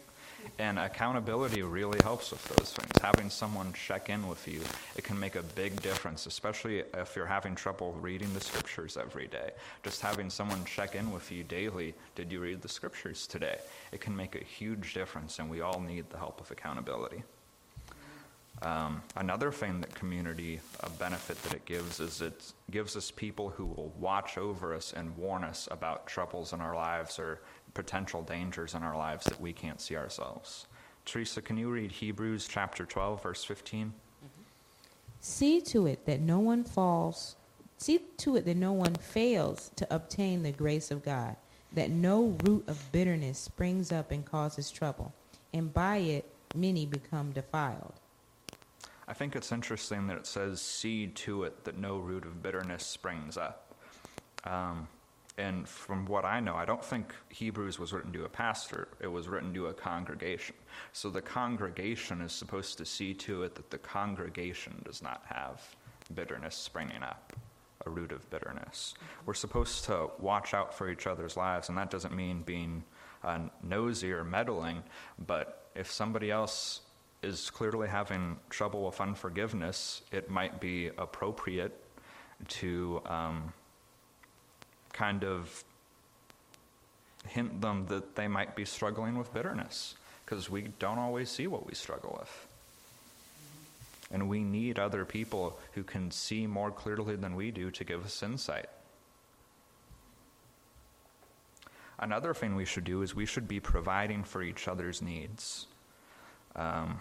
And 0.59 0.79
accountability 0.79 1.63
really 1.63 1.99
helps 2.03 2.31
with 2.31 2.45
those 2.49 2.73
things. 2.73 2.91
Having 3.03 3.31
someone 3.31 3.73
check 3.73 4.09
in 4.09 4.27
with 4.29 4.47
you, 4.47 4.61
it 4.97 5.03
can 5.03 5.19
make 5.19 5.35
a 5.35 5.43
big 5.43 5.83
difference, 5.83 6.27
especially 6.27 6.85
if 6.95 7.17
you're 7.17 7.27
having 7.27 7.55
trouble 7.55 7.93
reading 8.01 8.33
the 8.35 8.41
scriptures 8.41 8.97
every 8.97 9.27
day. 9.27 9.51
Just 9.83 10.01
having 10.01 10.31
someone 10.31 10.65
check 10.65 10.95
in 10.95 11.11
with 11.11 11.31
you 11.33 11.43
daily, 11.43 11.93
did 12.15 12.31
you 12.31 12.41
read 12.41 12.63
the 12.63 12.69
scriptures 12.69 13.27
today? 13.27 13.59
It 13.93 14.01
can 14.01 14.17
make 14.17 14.37
a 14.37 14.45
huge 14.45 14.95
difference, 14.95 15.39
and 15.39 15.51
we 15.51 15.61
all 15.61 15.81
need 15.81 16.09
the 16.11 16.19
help 16.19 16.41
of 16.41 16.51
accountability. 16.51 17.23
Um, 18.63 19.03
another 19.17 19.53
thing 19.53 19.81
that 19.81 19.95
community 19.95 20.61
a 20.81 20.91
benefit 20.91 21.41
that 21.45 21.55
it 21.55 21.65
gives 21.65 22.01
is 22.01 22.21
it 22.21 22.53
gives 22.71 22.97
us 22.97 23.11
people 23.11 23.51
who 23.51 23.67
will 23.67 23.93
watch 23.99 24.37
over 24.37 24.75
us 24.75 24.93
and 24.93 25.17
warn 25.17 25.45
us 25.45 25.69
about 25.71 26.07
troubles 26.07 26.53
in 26.53 26.61
our 26.61 26.75
lives 26.75 27.19
or 27.19 27.41
potential 27.75 28.23
dangers 28.23 28.75
in 28.75 28.83
our 28.83 28.97
lives 28.97 29.27
that 29.27 29.41
we 29.41 29.53
can't 29.53 29.81
see 29.81 29.97
ourselves. 29.97 30.67
Teresa, 31.05 31.41
can 31.41 31.57
you 31.57 31.71
read 31.71 31.93
Hebrews 31.93 32.49
chapter 32.49 32.85
12, 32.85 33.23
verse 33.23 33.45
15? 33.45 33.93
See 35.21 35.61
to 35.63 35.87
it 35.87 36.05
that 36.07 36.21
no 36.21 36.39
one 36.41 36.65
falls, 36.65 37.37
see 37.77 38.01
to 38.19 38.37
it 38.37 38.45
that 38.45 38.57
no 38.57 38.73
one 38.73 38.95
fails 38.95 39.71
to 39.77 39.95
obtain 39.95 40.43
the 40.43 40.53
grace 40.53 40.91
of 40.91 41.05
God, 41.05 41.37
that 41.73 41.91
no 41.91 42.37
root 42.45 42.65
of 42.67 42.93
bitterness 42.93 43.39
springs 43.39 43.93
up 43.93 44.11
and 44.11 44.25
causes 44.25 44.71
trouble, 44.71 45.13
and 45.53 45.73
by 45.73 45.99
it 45.99 46.25
many 46.55 46.87
become 46.87 47.31
defiled. 47.33 47.95
I 49.09 49.15
think 49.15 49.35
it's 49.35 49.53
interesting 49.53 50.07
that 50.09 50.19
it 50.19 50.27
says, 50.27 50.61
see 50.61 51.07
to 51.07 51.45
it 51.45 51.65
that 51.65 51.79
no 51.79 51.97
root 51.97 52.27
of 52.27 52.43
bitterness 52.43 52.85
springs 52.85 53.39
up. 53.39 53.75
Um, 54.45 54.87
and 55.39 55.67
from 55.67 56.05
what 56.05 56.27
I 56.27 56.41
know, 56.41 56.57
I 56.57 56.67
don't 56.67 56.85
think 56.85 57.15
Hebrews 57.31 57.79
was 57.79 57.95
written 57.95 58.13
to 58.13 58.25
a 58.25 58.29
pastor, 58.29 58.89
it 59.01 59.07
was 59.07 59.27
written 59.27 59.55
to 59.55 59.69
a 59.69 59.73
congregation. 59.73 60.57
So 60.93 61.09
the 61.09 61.23
congregation 61.23 62.21
is 62.21 62.33
supposed 62.33 62.77
to 62.79 62.85
see 62.85 63.15
to 63.15 63.45
it 63.45 63.55
that 63.55 63.71
the 63.71 63.79
congregation 63.79 64.83
does 64.85 65.01
not 65.01 65.23
have 65.27 65.63
bitterness 66.15 66.55
springing 66.55 67.03
up, 67.03 67.33
a 67.87 67.91
root 67.91 68.13
of 68.13 68.29
bitterness. 68.29 68.93
We're 69.25 69.35
supposed 69.35 69.85
to 69.85 70.11
watch 70.19 70.53
out 70.53 70.75
for 70.75 70.91
each 70.91 71.07
other's 71.07 71.37
lives, 71.37 71.71
and 71.71 71.79
that 71.79 71.91
doesn't 71.91 72.15
mean 72.15 72.43
being 72.43 72.85
uh, 73.25 73.39
nosy 73.63 74.13
or 74.13 74.25
meddling, 74.25 74.83
but 75.27 75.71
if 75.75 75.91
somebody 75.91 76.31
else 76.31 76.81
is 77.23 77.51
clearly 77.51 77.89
having 77.89 78.39
trouble 78.49 78.85
with 78.85 79.01
unforgiveness, 79.01 80.03
it 80.13 80.31
might 80.31 80.61
be 80.61 80.89
appropriate 80.99 81.73
to 82.49 83.03
um, 83.07 83.53
kind 84.93 85.25
of 85.25 85.65
hint 87.27 87.61
them 87.61 87.87
that 87.87 88.15
they 88.15 88.29
might 88.29 88.55
be 88.55 88.65
struggling 88.65 89.19
with 89.19 89.33
bitterness 89.35 89.95
because 90.25 90.49
we 90.49 90.69
don't 90.79 90.99
always 90.99 91.29
see 91.31 91.47
what 91.47 91.67
we 91.67 91.75
struggle 91.75 92.17
with. 92.21 92.47
And 94.11 94.29
we 94.29 94.43
need 94.43 94.79
other 94.79 95.05
people 95.05 95.59
who 95.73 95.83
can 95.83 96.11
see 96.11 96.47
more 96.47 96.71
clearly 96.71 97.17
than 97.17 97.35
we 97.35 97.51
do 97.51 97.71
to 97.73 97.85
give 97.85 98.05
us 98.05 98.23
insight. 98.23 98.69
Another 101.99 102.33
thing 102.33 102.55
we 102.55 102.65
should 102.65 102.85
do 102.85 103.03
is 103.03 103.15
we 103.15 103.27
should 103.27 103.49
be 103.49 103.61
providing 103.61 104.23
for 104.23 104.43
each 104.43 104.69
other's 104.69 105.03
needs. 105.03 105.67
Um, 106.59 107.01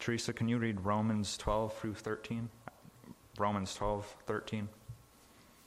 Teresa, 0.00 0.32
can 0.32 0.48
you 0.48 0.58
read 0.58 0.84
Romans 0.84 1.38
12 1.38 1.74
through 1.78 1.94
13? 1.94 2.48
Romans 3.38 3.74
12, 3.74 4.16
13. 4.26 4.68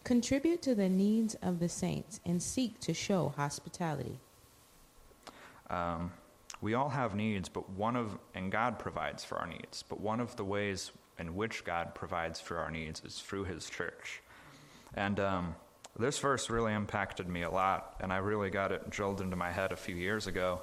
Contribute 0.04 0.62
to 0.64 0.76
the 0.76 0.90
needs 0.90 1.36
of 1.36 1.60
the 1.60 1.70
saints 1.70 2.20
and 2.26 2.44
seek 2.44 2.80
to 2.82 2.94
show 2.94 3.34
hospitality. 3.38 4.20
Um, 5.70 6.12
we 6.62 6.74
all 6.74 6.90
have 6.90 7.16
needs, 7.16 7.48
but 7.48 7.70
one 7.70 7.96
of, 7.96 8.18
and 8.36 8.52
God 8.52 8.80
provides 8.80 9.24
for 9.24 9.38
our 9.38 9.48
needs, 9.48 9.84
but 9.88 10.02
one 10.02 10.20
of 10.20 10.36
the 10.36 10.44
ways 10.44 10.92
in 11.18 11.36
which 11.36 11.64
God 11.64 11.96
provides 11.96 12.42
for 12.42 12.58
our 12.58 12.70
needs 12.70 13.02
is 13.06 13.20
through 13.20 13.46
His 13.46 13.70
church. 13.70 14.22
And 14.94 15.20
um, 15.22 15.56
this 15.98 16.20
verse 16.20 16.50
really 16.50 16.74
impacted 16.74 17.30
me 17.30 17.44
a 17.44 17.50
lot, 17.50 17.96
and 18.02 18.12
I 18.12 18.18
really 18.18 18.50
got 18.50 18.72
it 18.72 18.90
drilled 18.90 19.22
into 19.22 19.36
my 19.36 19.52
head 19.52 19.72
a 19.72 19.78
few 19.78 19.96
years 19.96 20.28
ago. 20.28 20.62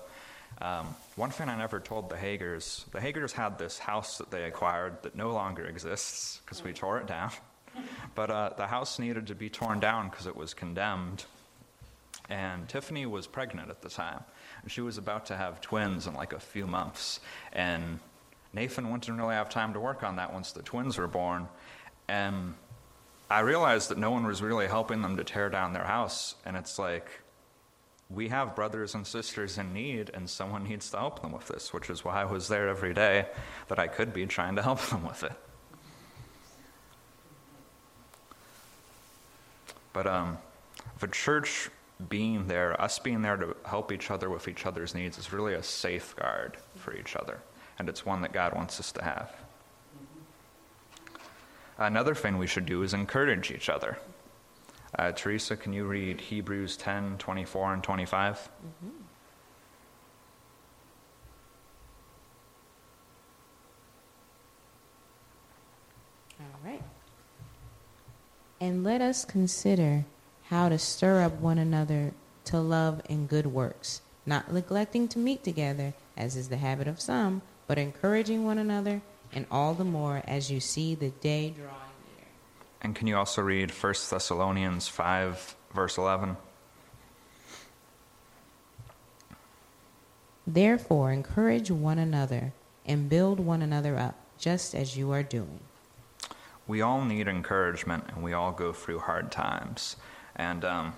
Um, 0.61 0.95
one 1.17 1.31
thing 1.31 1.49
I 1.49 1.57
never 1.57 1.81
told 1.81 2.11
the 2.11 2.17
Hagers 2.17 2.89
the 2.91 2.99
Hagers 2.99 3.33
had 3.33 3.59
this 3.59 3.79
house 3.79 4.19
that 4.19 4.31
they 4.31 4.45
acquired 4.45 5.03
that 5.03 5.15
no 5.15 5.33
longer 5.33 5.65
exists 5.65 6.41
because 6.45 6.63
we 6.63 6.73
tore 6.73 6.99
it 6.99 7.07
down. 7.07 7.31
But 8.17 8.31
uh, 8.31 8.51
the 8.57 8.67
house 8.67 8.99
needed 8.99 9.29
to 9.29 9.37
be 9.37 9.49
torn 9.49 9.79
down 9.79 10.09
because 10.09 10.27
it 10.27 10.35
was 10.35 10.55
condemned. 10.55 11.25
And 12.29 12.69
Tiffany 12.69 13.07
was 13.07 13.29
pregnant 13.29 13.71
at 13.71 13.81
the 13.81 13.89
time. 13.89 14.25
And 14.63 14.71
she 14.71 14.81
was 14.81 14.99
about 14.99 15.27
to 15.27 15.37
have 15.37 15.61
twins 15.61 16.09
in 16.09 16.15
like 16.15 16.33
a 16.33 16.41
few 16.41 16.67
months. 16.67 17.21
And 17.53 18.01
Nathan 18.53 18.91
wouldn't 18.91 19.17
really 19.17 19.35
have 19.35 19.49
time 19.49 19.73
to 19.75 19.81
work 19.81 20.03
on 20.03 20.17
that 20.17 20.33
once 20.33 20.53
the 20.53 20.63
twins 20.63 20.99
were 20.99 21.07
born. 21.07 21.49
And 22.09 22.55
I 23.31 23.41
realized 23.41 23.91
that 23.91 23.99
no 23.99 24.11
one 24.11 24.27
was 24.27 24.43
really 24.43 24.67
helping 24.67 25.03
them 25.03 25.17
to 25.17 25.25
tear 25.25 25.49
down 25.49 25.73
their 25.73 25.85
house. 25.85 26.35
And 26.45 26.57
it's 26.57 26.79
like, 26.79 27.09
we 28.11 28.29
have 28.29 28.57
brothers 28.57 28.95
and 28.95 29.07
sisters 29.07 29.57
in 29.57 29.73
need, 29.73 30.11
and 30.13 30.29
someone 30.29 30.65
needs 30.65 30.91
to 30.91 30.99
help 30.99 31.23
them 31.23 31.31
with 31.31 31.47
this, 31.47 31.73
which 31.73 31.89
is 31.89 32.05
why 32.05 32.23
I 32.23 32.25
was 32.25 32.49
there 32.49 32.69
every 32.69 32.93
day 32.93 33.27
that 33.69 33.79
I 33.79 33.87
could 33.87 34.13
be 34.13 34.27
trying 34.27 34.57
to 34.57 34.63
help 34.63 34.81
them 34.89 35.07
with 35.07 35.23
it. 35.23 35.33
But 39.93 40.07
um, 40.07 40.39
the 40.99 41.09
church 41.09 41.71
being 42.09 42.47
there, 42.49 42.81
us 42.81 42.99
being 42.99 43.23
there 43.23 43.37
to 43.37 43.57
help 43.65 43.93
each 43.93 44.11
other 44.11 44.29
with 44.29 44.49
each 44.49 44.67
other's 44.67 44.95
needs, 44.95 45.17
is 45.19 45.33
really 45.33 45.55
a 45.55 45.63
safeguard 45.63 46.57
for 46.77 46.97
each 46.97 47.15
other, 47.15 47.41
and 47.79 47.89
it's 47.89 48.05
one 48.05 48.23
that 48.23 48.33
God 48.33 48.55
wants 48.55 48.81
us 48.81 48.91
to 48.93 49.05
have. 49.05 49.33
Another 51.79 52.15
thing 52.15 52.39
we 52.39 52.47
should 52.47 52.67
do 52.67 52.83
is 52.83 52.93
encourage 52.93 53.51
each 53.51 53.69
other. 53.69 53.99
Uh, 54.99 55.13
Teresa, 55.13 55.57
can 55.57 55.73
you 55.73 55.85
read 55.85 56.21
Hebrews 56.21 56.77
10 56.77 57.19
24 57.19 57.75
and 57.75 57.83
25? 57.83 58.49
All 66.41 66.47
right. 66.65 66.83
And 68.61 68.85
let 68.85 69.01
us 69.01 69.25
consider 69.25 70.05
how 70.45 70.69
to 70.69 70.79
stir 70.79 71.23
up 71.23 71.33
one 71.35 71.59
another 71.59 72.13
to 72.47 72.59
love 72.59 73.01
and 73.09 73.29
good 73.29 73.47
works, 73.47 74.01
not 74.27 74.53
neglecting 74.53 75.07
to 75.09 75.19
meet 75.19 75.45
together, 75.45 75.95
as 76.17 76.37
is 76.37 76.49
the 76.49 76.57
habit 76.57 76.89
of 76.89 77.01
some, 77.01 77.43
but 77.67 77.79
encouraging 77.79 78.45
one 78.45 78.59
another, 78.59 79.01
and 79.33 79.47
all 79.51 79.75
the 79.75 79.85
more 79.85 80.23
as 80.27 80.51
you 80.51 80.59
see 80.59 80.95
the 80.95 81.11
day 81.11 81.51
drawing. 81.57 81.90
And 82.83 82.95
can 82.95 83.07
you 83.07 83.17
also 83.17 83.43
read 83.43 83.71
1 83.71 83.95
Thessalonians 84.11 84.89
5, 84.89 85.57
verse 85.75 85.99
11? 85.99 86.37
Therefore, 90.47 91.13
encourage 91.13 91.71
one 91.71 91.99
another 91.99 92.53
and 92.87 93.09
build 93.09 93.39
one 93.39 93.63
another 93.63 93.99
up, 93.99 94.17
just 94.39 94.75
as 94.75 94.97
you 94.97 95.13
are 95.13 95.23
doing. 95.23 95.61
We 96.67 96.81
all 96.81 97.05
need 97.05 97.29
encouragement 97.29 98.05
and 98.09 98.23
we 98.23 98.33
all 98.33 98.53
go 98.53 98.73
through 98.73 99.01
hard 99.01 99.31
times. 99.31 99.97
And, 100.37 100.65
um, 100.65 100.95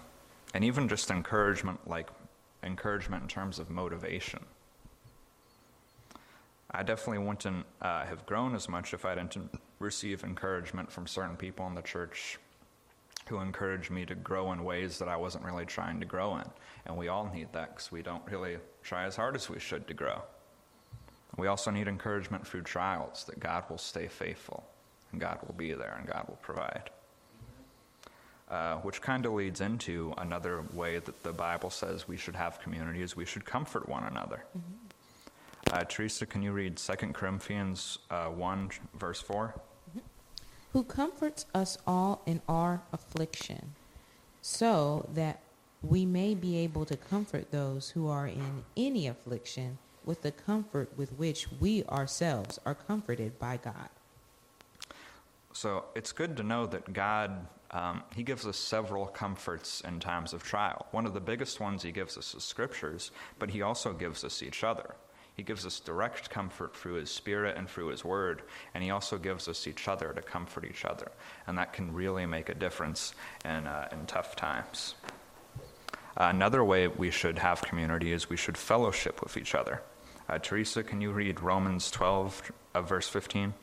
and 0.55 0.65
even 0.65 0.89
just 0.89 1.11
encouragement, 1.11 1.89
like 1.89 2.09
encouragement 2.63 3.23
in 3.23 3.29
terms 3.29 3.59
of 3.59 3.71
motivation. 3.71 4.41
I 6.71 6.83
definitely 6.83 7.27
wouldn't 7.27 7.67
uh, 7.83 8.05
have 8.07 8.25
grown 8.25 8.55
as 8.55 8.69
much 8.69 8.95
if 8.95 9.05
I 9.05 9.15
didn't 9.15 9.51
receive 9.83 10.25
encouragement 10.25 10.91
from 10.91 11.07
certain 11.07 11.37
people 11.37 11.67
in 11.67 11.75
the 11.75 11.83
church 11.83 12.39
who 13.29 13.39
encouraged 13.39 13.91
me 13.91 14.05
to 14.07 14.15
grow 14.15 14.53
in 14.53 14.65
ways 14.65 14.99
that 14.99 15.09
I 15.09 15.17
wasn't 15.17 15.45
really 15.45 15.67
trying 15.67 16.01
to 16.01 16.07
grow 16.07 16.37
in. 16.37 16.45
And 16.87 16.97
we 16.97 17.09
all 17.09 17.31
need 17.33 17.49
that 17.53 17.71
because 17.71 17.93
we 17.93 18.03
don't 18.03 18.23
really 18.31 18.59
try 18.83 19.05
as 19.05 19.17
hard 19.17 19.37
as 19.37 19.49
we 19.49 19.61
should 19.61 19.87
to 19.89 19.95
grow. 19.95 20.23
We 21.37 21.47
also 21.47 21.71
need 21.71 21.89
encouragement 21.89 22.47
through 22.47 22.63
trials 22.63 23.25
that 23.25 23.41
God 23.41 23.65
will 23.71 23.79
stay 23.79 24.07
faithful 24.07 24.65
and 25.13 25.21
God 25.21 25.39
will 25.47 25.55
be 25.55 25.73
there 25.73 25.97
and 25.99 26.07
God 26.07 26.25
will 26.29 26.39
provide. 26.43 26.91
Uh, 28.51 28.77
which 28.79 29.01
kind 29.01 29.25
of 29.25 29.33
leads 29.33 29.63
into 29.63 30.13
another 30.19 30.65
way 30.75 30.99
that 30.99 31.23
the 31.23 31.33
Bible 31.33 31.71
says 31.71 32.07
we 32.07 32.19
should 32.19 32.37
have 32.37 32.61
community 32.61 33.01
is 33.01 33.17
we 33.17 33.25
should 33.25 33.47
comfort 33.47 33.89
one 33.89 34.05
another. 34.05 34.45
Uh, 35.71 35.85
Teresa, 35.85 36.27
can 36.27 36.43
you 36.43 36.53
read 36.53 36.77
2 36.77 36.93
Corinthians 37.15 37.99
uh, 38.11 38.27
1, 38.27 38.71
verse 38.99 39.23
4? 39.23 39.55
Who 40.73 40.83
comforts 40.85 41.47
us 41.55 41.77
all 41.87 42.23
in 42.27 42.41
our 42.49 42.83
affliction, 42.93 43.75
so 44.41 45.09
that 45.15 45.41
we 45.83 46.07
may 46.07 46.35
be 46.35 46.57
able 46.59 46.85
to 46.87 46.97
comfort 46.97 47.51
those 47.51 47.91
who 47.91 48.09
are 48.09 48.27
in 48.27 48.65
any 48.77 49.07
affliction 49.07 49.79
with 50.05 50.23
the 50.23 50.33
comfort 50.33 50.91
with 50.97 51.13
which 51.13 51.47
we 51.61 51.85
ourselves 51.85 52.59
are 52.65 52.75
comforted 52.75 53.39
by 53.39 53.57
God. 53.57 53.89
So 55.53 55.85
it's 55.95 56.13
good 56.13 56.37
to 56.39 56.43
know 56.43 56.67
that 56.67 56.93
God, 56.93 57.47
um, 57.73 58.03
He 58.15 58.23
gives 58.23 58.47
us 58.47 58.57
several 58.57 59.07
comforts 59.07 59.83
in 59.83 60.01
times 60.01 60.33
of 60.33 60.43
trial. 60.43 60.87
One 60.93 61.05
of 61.05 61.13
the 61.13 61.21
biggest 61.21 61.61
ones 61.61 61.83
He 61.83 61.93
gives 61.93 62.17
us 62.17 62.35
is 62.35 62.43
scriptures, 62.43 63.11
but 63.39 63.51
He 63.51 63.61
also 63.61 63.93
gives 63.93 64.25
us 64.25 64.43
each 64.43 64.65
other. 64.65 64.95
He 65.37 65.43
gives 65.43 65.65
us 65.65 65.81
direct 65.81 66.31
comfort 66.31 66.77
through 66.77 66.95
His 66.95 67.11
Spirit 67.11 67.57
and 67.57 67.69
through 67.69 67.89
His 67.89 68.05
Word, 68.05 68.43
and 68.75 68.85
He 68.85 68.91
also 68.91 69.17
gives 69.17 69.49
us 69.49 69.67
each 69.67 69.89
other 69.89 70.13
to 70.13 70.23
comfort 70.23 70.65
each 70.65 70.85
other. 70.85 71.11
And 71.47 71.57
that 71.59 71.73
can 71.73 71.93
really 71.93 72.27
make 72.27 72.49
a 72.49 72.55
difference 72.55 73.15
in, 73.45 73.67
uh, 73.67 73.89
in 73.93 74.07
tough 74.07 74.37
times. 74.37 74.95
Uh, 76.17 76.25
another 76.25 76.63
way 76.63 76.89
we 76.89 77.11
should 77.11 77.39
have 77.39 77.63
community 77.63 78.13
is 78.13 78.29
we 78.29 78.37
should 78.37 78.59
fellowship 78.59 79.23
with 79.23 79.37
each 79.37 79.55
other. 79.55 79.81
Uh, 80.29 80.39
Teresa, 80.39 80.83
can 80.83 81.01
you 81.01 81.11
read 81.11 81.41
Romans 81.41 81.91
12, 81.91 82.53
uh, 82.75 82.83
verse 82.83 83.09
15? 83.09 83.55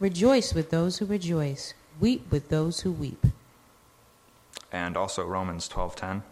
Rejoice 0.00 0.54
with 0.54 0.70
those 0.70 0.98
who 0.98 1.06
rejoice, 1.06 1.74
weep 1.98 2.30
with 2.30 2.50
those 2.50 2.80
who 2.80 2.92
weep. 2.92 3.26
And 4.70 4.96
also 4.96 5.24
Romans 5.24 5.68
12:10. 5.68 6.22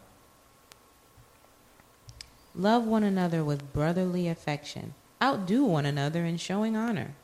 Love 2.59 2.87
one 2.87 3.03
another 3.03 3.45
with 3.45 3.71
brotherly 3.75 4.29
affection. 4.29 4.95
Outdo 5.23 5.63
one 5.65 5.85
another 5.85 6.25
in 6.25 6.39
showing 6.39 6.75
honor. 6.75 7.15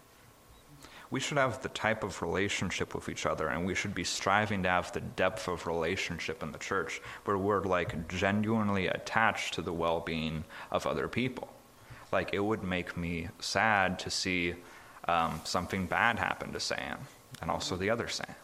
We 1.11 1.21
should 1.21 1.39
have 1.39 1.63
the 1.63 1.71
type 1.71 2.05
of 2.05 2.21
relationship 2.21 2.95
with 2.95 3.09
each 3.09 3.25
other, 3.25 3.49
and 3.49 3.65
we 3.65 3.75
should 3.75 3.95
be 3.95 4.05
striving 4.05 4.63
to 4.65 4.69
have 4.69 4.93
the 4.93 5.01
depth 5.01 5.49
of 5.49 5.67
relationship 5.67 6.43
in 6.43 6.53
the 6.53 6.59
church 6.59 7.01
where 7.25 7.39
we're 7.39 7.63
like 7.63 8.09
genuinely 8.09 8.89
attached 8.89 9.55
to 9.55 9.63
the 9.63 9.73
well 9.73 10.01
being 10.01 10.45
of 10.71 10.87
other 10.87 11.09
people. 11.09 11.49
Like, 12.13 12.35
it 12.35 12.45
would 12.45 12.63
make 12.63 12.95
me 12.95 13.29
sad 13.41 13.99
to 14.01 14.11
see 14.11 14.55
um, 15.09 15.41
something 15.45 15.87
bad 15.87 16.19
happen 16.19 16.53
to 16.53 16.61
Sam 16.61 16.99
and 17.41 17.51
also 17.51 17.77
the 17.77 17.89
other 17.89 18.09
Sam. 18.09 18.35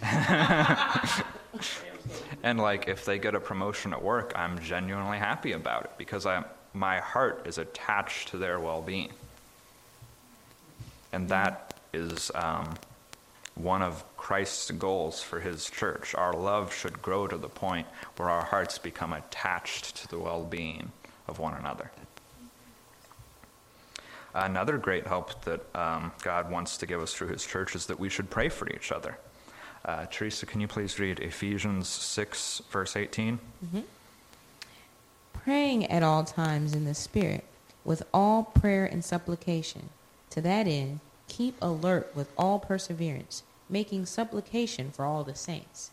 and 2.42 2.58
like 2.58 2.88
if 2.88 3.04
they 3.04 3.18
get 3.18 3.34
a 3.34 3.40
promotion 3.40 3.92
at 3.92 4.02
work, 4.02 4.32
I'm 4.36 4.58
genuinely 4.60 5.18
happy 5.18 5.52
about 5.52 5.84
it 5.84 5.90
because 5.98 6.26
I 6.26 6.44
my 6.72 7.00
heart 7.00 7.46
is 7.46 7.56
attached 7.56 8.28
to 8.28 8.38
their 8.38 8.60
well-being, 8.60 9.10
and 11.12 11.28
that 11.30 11.80
is 11.94 12.30
um, 12.34 12.74
one 13.54 13.80
of 13.80 14.04
Christ's 14.18 14.70
goals 14.72 15.22
for 15.22 15.40
His 15.40 15.70
church. 15.70 16.14
Our 16.14 16.34
love 16.34 16.74
should 16.74 17.00
grow 17.00 17.26
to 17.26 17.38
the 17.38 17.48
point 17.48 17.86
where 18.16 18.28
our 18.28 18.44
hearts 18.44 18.78
become 18.78 19.14
attached 19.14 19.96
to 19.96 20.08
the 20.08 20.18
well-being 20.18 20.92
of 21.26 21.38
one 21.38 21.54
another. 21.54 21.90
Another 24.34 24.76
great 24.76 25.06
help 25.06 25.42
that 25.44 25.64
um, 25.74 26.12
God 26.22 26.50
wants 26.50 26.76
to 26.78 26.86
give 26.86 27.00
us 27.00 27.14
through 27.14 27.28
His 27.28 27.46
church 27.46 27.74
is 27.74 27.86
that 27.86 27.98
we 27.98 28.10
should 28.10 28.28
pray 28.28 28.50
for 28.50 28.68
each 28.68 28.92
other. 28.92 29.16
Uh, 29.86 30.04
Teresa, 30.10 30.44
can 30.46 30.60
you 30.60 30.66
please 30.66 30.98
read 30.98 31.20
Ephesians 31.20 31.86
6, 31.86 32.62
verse 32.70 32.96
18? 32.96 33.38
Mm-hmm. 33.64 33.80
Praying 35.32 35.86
at 35.86 36.02
all 36.02 36.24
times 36.24 36.74
in 36.74 36.84
the 36.84 36.94
Spirit, 36.94 37.44
with 37.84 38.02
all 38.12 38.42
prayer 38.42 38.84
and 38.84 39.04
supplication. 39.04 39.90
To 40.30 40.40
that 40.40 40.66
end, 40.66 40.98
keep 41.28 41.54
alert 41.62 42.10
with 42.16 42.32
all 42.36 42.58
perseverance, 42.58 43.44
making 43.70 44.06
supplication 44.06 44.90
for 44.90 45.04
all 45.04 45.22
the 45.22 45.36
saints. 45.36 45.92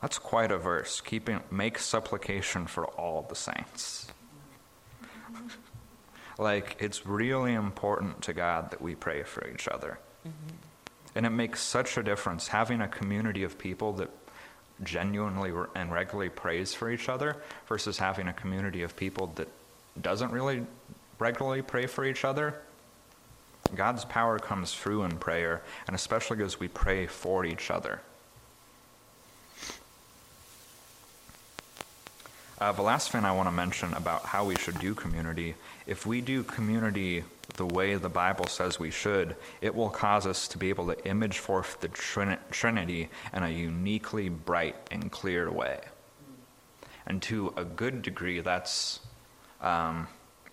That's 0.00 0.18
quite 0.18 0.50
a 0.50 0.56
verse. 0.56 1.02
Keeping, 1.02 1.40
make 1.50 1.78
supplication 1.78 2.66
for 2.66 2.86
all 2.86 3.26
the 3.28 3.36
saints. 3.36 4.06
Mm-hmm. 5.04 5.48
like, 6.42 6.76
it's 6.80 7.04
really 7.04 7.52
important 7.52 8.22
to 8.22 8.32
God 8.32 8.70
that 8.70 8.80
we 8.80 8.94
pray 8.94 9.22
for 9.22 9.46
each 9.46 9.68
other. 9.68 9.98
Mm-hmm. 10.26 10.71
And 11.14 11.26
it 11.26 11.30
makes 11.30 11.60
such 11.60 11.96
a 11.98 12.02
difference 12.02 12.48
having 12.48 12.80
a 12.80 12.88
community 12.88 13.42
of 13.42 13.58
people 13.58 13.92
that 13.94 14.10
genuinely 14.82 15.52
and 15.74 15.92
regularly 15.92 16.30
prays 16.30 16.74
for 16.74 16.90
each 16.90 17.08
other 17.08 17.36
versus 17.68 17.98
having 17.98 18.28
a 18.28 18.32
community 18.32 18.82
of 18.82 18.96
people 18.96 19.28
that 19.36 19.48
doesn't 20.00 20.32
really 20.32 20.66
regularly 21.18 21.62
pray 21.62 21.86
for 21.86 22.04
each 22.04 22.24
other. 22.24 22.60
God's 23.74 24.04
power 24.04 24.38
comes 24.38 24.74
through 24.74 25.04
in 25.04 25.18
prayer, 25.18 25.62
and 25.86 25.94
especially 25.94 26.42
as 26.42 26.58
we 26.58 26.68
pray 26.68 27.06
for 27.06 27.44
each 27.44 27.70
other. 27.70 28.00
Uh, 32.62 32.70
the 32.70 32.80
last 32.80 33.10
thing 33.10 33.24
I 33.24 33.32
want 33.32 33.48
to 33.48 33.52
mention 33.52 33.92
about 33.94 34.24
how 34.24 34.44
we 34.44 34.54
should 34.54 34.78
do 34.78 34.94
community 34.94 35.56
if 35.88 36.06
we 36.06 36.20
do 36.20 36.44
community 36.44 37.24
the 37.56 37.66
way 37.66 37.96
the 37.96 38.08
Bible 38.08 38.46
says 38.46 38.78
we 38.78 38.92
should, 38.92 39.34
it 39.60 39.74
will 39.74 39.90
cause 39.90 40.28
us 40.28 40.46
to 40.46 40.58
be 40.58 40.68
able 40.68 40.86
to 40.86 41.04
image 41.04 41.38
forth 41.38 41.80
the 41.80 41.88
Trin- 41.88 42.38
Trinity 42.52 43.10
in 43.34 43.42
a 43.42 43.48
uniquely 43.48 44.28
bright 44.28 44.76
and 44.92 45.10
clear 45.10 45.50
way. 45.50 45.80
And 47.04 47.20
to 47.22 47.52
a 47.56 47.64
good 47.64 48.00
degree, 48.00 48.38
that's 48.38 49.00
um, 49.60 50.06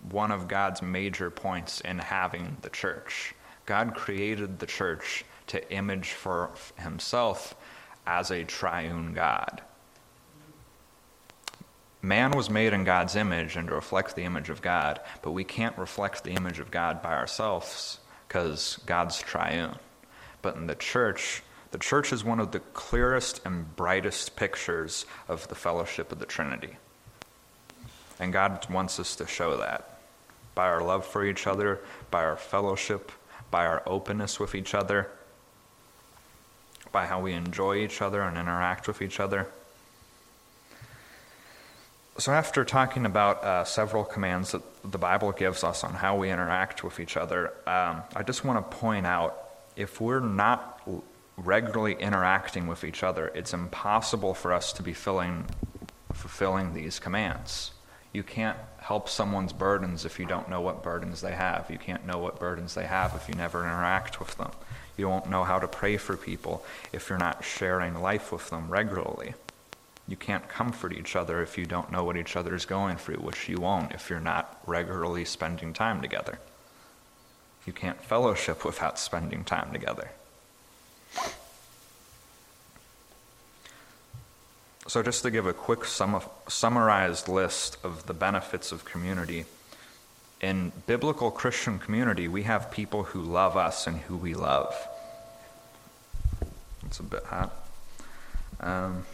one 0.09 0.31
of 0.31 0.47
God's 0.47 0.81
major 0.81 1.29
points 1.29 1.79
in 1.81 1.99
having 1.99 2.57
the 2.63 2.71
church. 2.71 3.35
God 3.67 3.93
created 3.93 4.57
the 4.57 4.65
church 4.65 5.25
to 5.45 5.71
image 5.71 6.13
for 6.13 6.49
himself 6.79 7.53
as 8.07 8.31
a 8.31 8.45
triune 8.45 9.13
God. 9.13 9.61
Man 12.01 12.31
was 12.31 12.49
made 12.49 12.73
in 12.73 12.85
God's 12.85 13.15
image 13.15 13.55
and 13.57 13.67
to 13.67 13.75
reflect 13.75 14.15
the 14.15 14.23
image 14.23 14.49
of 14.49 14.61
God, 14.61 14.99
but 15.21 15.31
we 15.31 15.43
can't 15.43 15.77
reflect 15.77 16.23
the 16.23 16.31
image 16.31 16.59
of 16.59 16.71
God 16.71 17.01
by 17.01 17.13
ourselves 17.13 17.99
because 18.27 18.79
God's 18.85 19.19
triune. 19.19 19.75
But 20.41 20.55
in 20.55 20.67
the 20.67 20.75
church, 20.75 21.43
the 21.71 21.77
church 21.77 22.13
is 22.13 22.23
one 22.23 22.39
of 22.39 22.51
the 22.51 22.61
clearest 22.61 23.41
and 23.45 23.75
brightest 23.75 24.35
pictures 24.37 25.05
of 25.27 25.47
the 25.49 25.55
fellowship 25.55 26.11
of 26.11 26.19
the 26.19 26.25
Trinity. 26.25 26.77
And 28.17 28.31
God 28.31 28.65
wants 28.69 28.99
us 28.99 29.15
to 29.17 29.27
show 29.27 29.57
that 29.57 29.99
by 30.55 30.67
our 30.67 30.81
love 30.81 31.05
for 31.05 31.25
each 31.25 31.47
other, 31.47 31.79
by 32.11 32.23
our 32.23 32.37
fellowship, 32.37 33.11
by 33.51 33.65
our 33.65 33.83
openness 33.85 34.39
with 34.39 34.55
each 34.55 34.73
other. 34.73 35.09
by 36.91 37.05
how 37.05 37.19
we 37.21 37.33
enjoy 37.33 37.75
each 37.77 38.01
other 38.01 38.21
and 38.21 38.37
interact 38.37 38.87
with 38.87 39.01
each 39.01 39.19
other. 39.19 39.47
So, 42.19 42.33
after 42.33 42.65
talking 42.65 43.05
about 43.05 43.45
uh, 43.45 43.63
several 43.63 44.03
commands 44.03 44.51
that 44.51 44.61
the 44.83 44.97
Bible 44.97 45.31
gives 45.31 45.63
us 45.63 45.85
on 45.85 45.93
how 45.93 46.17
we 46.17 46.29
interact 46.29 46.83
with 46.83 46.99
each 46.99 47.15
other, 47.15 47.53
um, 47.65 48.03
I 48.13 48.23
just 48.25 48.43
want 48.43 48.59
to 48.59 48.77
point 48.77 49.07
out 49.07 49.51
if 49.77 50.01
we're 50.01 50.19
not 50.19 50.81
regularly 51.37 51.93
interacting 51.93 52.67
with 52.67 52.83
each 52.83 53.03
other, 53.03 53.31
it's 53.33 53.53
impossible 53.53 54.33
for 54.33 54.51
us 54.51 54.73
to 54.73 54.83
be 54.83 54.91
filling, 54.91 55.45
fulfilling 56.11 56.73
these 56.73 56.99
commands. 56.99 57.71
You 58.11 58.23
can't 58.23 58.57
help 58.79 59.07
someone's 59.07 59.53
burdens 59.53 60.03
if 60.03 60.19
you 60.19 60.25
don't 60.25 60.49
know 60.49 60.59
what 60.59 60.83
burdens 60.83 61.21
they 61.21 61.31
have. 61.31 61.67
You 61.69 61.77
can't 61.77 62.05
know 62.05 62.17
what 62.17 62.37
burdens 62.37 62.75
they 62.75 62.85
have 62.85 63.15
if 63.15 63.29
you 63.29 63.35
never 63.35 63.63
interact 63.63 64.19
with 64.19 64.35
them. 64.35 64.51
You 64.97 65.07
won't 65.07 65.29
know 65.29 65.45
how 65.45 65.57
to 65.57 65.69
pray 65.69 65.95
for 65.95 66.17
people 66.17 66.65
if 66.91 67.07
you're 67.07 67.17
not 67.17 67.45
sharing 67.45 68.01
life 68.01 68.33
with 68.33 68.49
them 68.49 68.69
regularly. 68.69 69.35
You 70.09 70.17
can't 70.17 70.49
comfort 70.49 70.91
each 70.91 71.15
other 71.15 71.39
if 71.43 71.55
you 71.55 71.67
don't 71.67 71.91
know 71.91 72.03
what 72.03 72.17
each 72.17 72.35
other 72.35 72.55
is 72.55 72.65
going 72.65 72.97
through, 72.97 73.17
which 73.17 73.47
you 73.47 73.57
won't 73.57 73.91
if 73.91 74.09
you're 74.09 74.19
not 74.19 74.59
regularly 74.65 75.23
spending 75.23 75.71
time 75.71 76.01
together. 76.01 76.39
You 77.67 77.73
can't 77.73 78.03
fellowship 78.03 78.65
without 78.65 78.97
spending 78.97 79.43
time 79.43 79.71
together. 79.71 80.09
So, 84.87 85.03
just 85.03 85.21
to 85.21 85.29
give 85.29 85.45
a 85.45 85.53
quick 85.53 85.85
sum 85.85 86.19
summarized 86.47 87.27
list 87.27 87.77
of 87.83 88.07
the 88.07 88.13
benefits 88.15 88.71
of 88.71 88.85
community. 88.85 89.45
In 90.41 90.71
biblical 90.87 91.29
Christian 91.29 91.77
community, 91.77 92.27
we 92.27 92.43
have 92.43 92.71
people 92.71 93.03
who 93.03 93.21
love 93.21 93.55
us 93.55 93.85
and 93.85 93.97
who 93.97 94.17
we 94.17 94.33
love. 94.33 94.73
It's 96.87 96.99
a 96.99 97.03
bit 97.03 97.25
hot. 97.25 97.53
Um, 98.61 99.05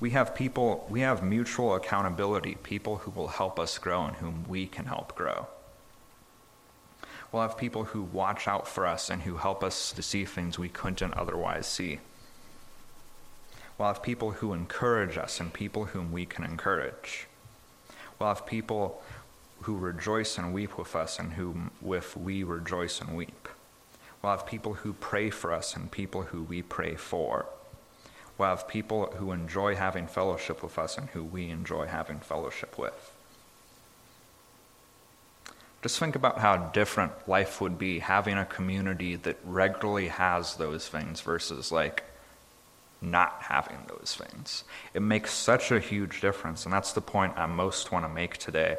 we 0.00 0.10
have 0.10 0.34
people, 0.34 0.86
we 0.88 1.00
have 1.00 1.22
mutual 1.22 1.74
accountability, 1.74 2.56
people 2.62 2.96
who 2.96 3.10
will 3.10 3.28
help 3.28 3.60
us 3.60 3.76
grow 3.76 4.06
and 4.06 4.16
whom 4.16 4.44
we 4.48 4.66
can 4.66 4.86
help 4.86 5.14
grow. 5.14 5.46
We'll 7.30 7.42
have 7.42 7.58
people 7.58 7.84
who 7.84 8.02
watch 8.02 8.48
out 8.48 8.66
for 8.66 8.86
us 8.86 9.10
and 9.10 9.22
who 9.22 9.36
help 9.36 9.62
us 9.62 9.92
to 9.92 10.02
see 10.02 10.24
things 10.24 10.58
we 10.58 10.70
couldn't 10.70 11.14
otherwise 11.14 11.66
see. 11.66 12.00
We'll 13.78 13.88
have 13.88 14.02
people 14.02 14.32
who 14.32 14.52
encourage 14.52 15.16
us 15.16 15.38
and 15.38 15.52
people 15.52 15.86
whom 15.86 16.12
we 16.12 16.26
can 16.26 16.44
encourage. 16.44 17.26
We'll 18.18 18.30
have 18.30 18.46
people 18.46 19.02
who 19.62 19.76
rejoice 19.76 20.38
and 20.38 20.52
weep 20.52 20.76
with 20.78 20.96
us 20.96 21.18
and 21.18 21.34
whom 21.34 21.70
with 21.80 22.16
we 22.16 22.42
rejoice 22.42 23.00
and 23.00 23.16
weep. 23.16 23.48
We'll 24.22 24.32
have 24.32 24.46
people 24.46 24.74
who 24.74 24.92
pray 24.94 25.30
for 25.30 25.52
us 25.52 25.76
and 25.76 25.90
people 25.90 26.22
who 26.22 26.42
we 26.42 26.62
pray 26.62 26.94
for. 26.94 27.46
We'll 28.40 28.48
have 28.48 28.66
people 28.66 29.12
who 29.18 29.32
enjoy 29.32 29.74
having 29.74 30.06
fellowship 30.06 30.62
with 30.62 30.78
us 30.78 30.96
and 30.96 31.10
who 31.10 31.22
we 31.22 31.50
enjoy 31.50 31.84
having 31.88 32.20
fellowship 32.20 32.78
with. 32.78 33.12
Just 35.82 35.98
think 35.98 36.16
about 36.16 36.38
how 36.38 36.56
different 36.56 37.28
life 37.28 37.60
would 37.60 37.78
be 37.78 37.98
having 37.98 38.38
a 38.38 38.46
community 38.46 39.14
that 39.16 39.36
regularly 39.44 40.08
has 40.08 40.56
those 40.56 40.88
things 40.88 41.20
versus 41.20 41.70
like 41.70 42.02
not 43.02 43.42
having 43.42 43.76
those 43.88 44.16
things. 44.18 44.64
It 44.94 45.02
makes 45.02 45.34
such 45.34 45.70
a 45.70 45.78
huge 45.78 46.22
difference, 46.22 46.64
and 46.64 46.72
that's 46.72 46.94
the 46.94 47.02
point 47.02 47.34
I 47.36 47.44
most 47.44 47.92
want 47.92 48.06
to 48.06 48.08
make 48.08 48.38
today. 48.38 48.78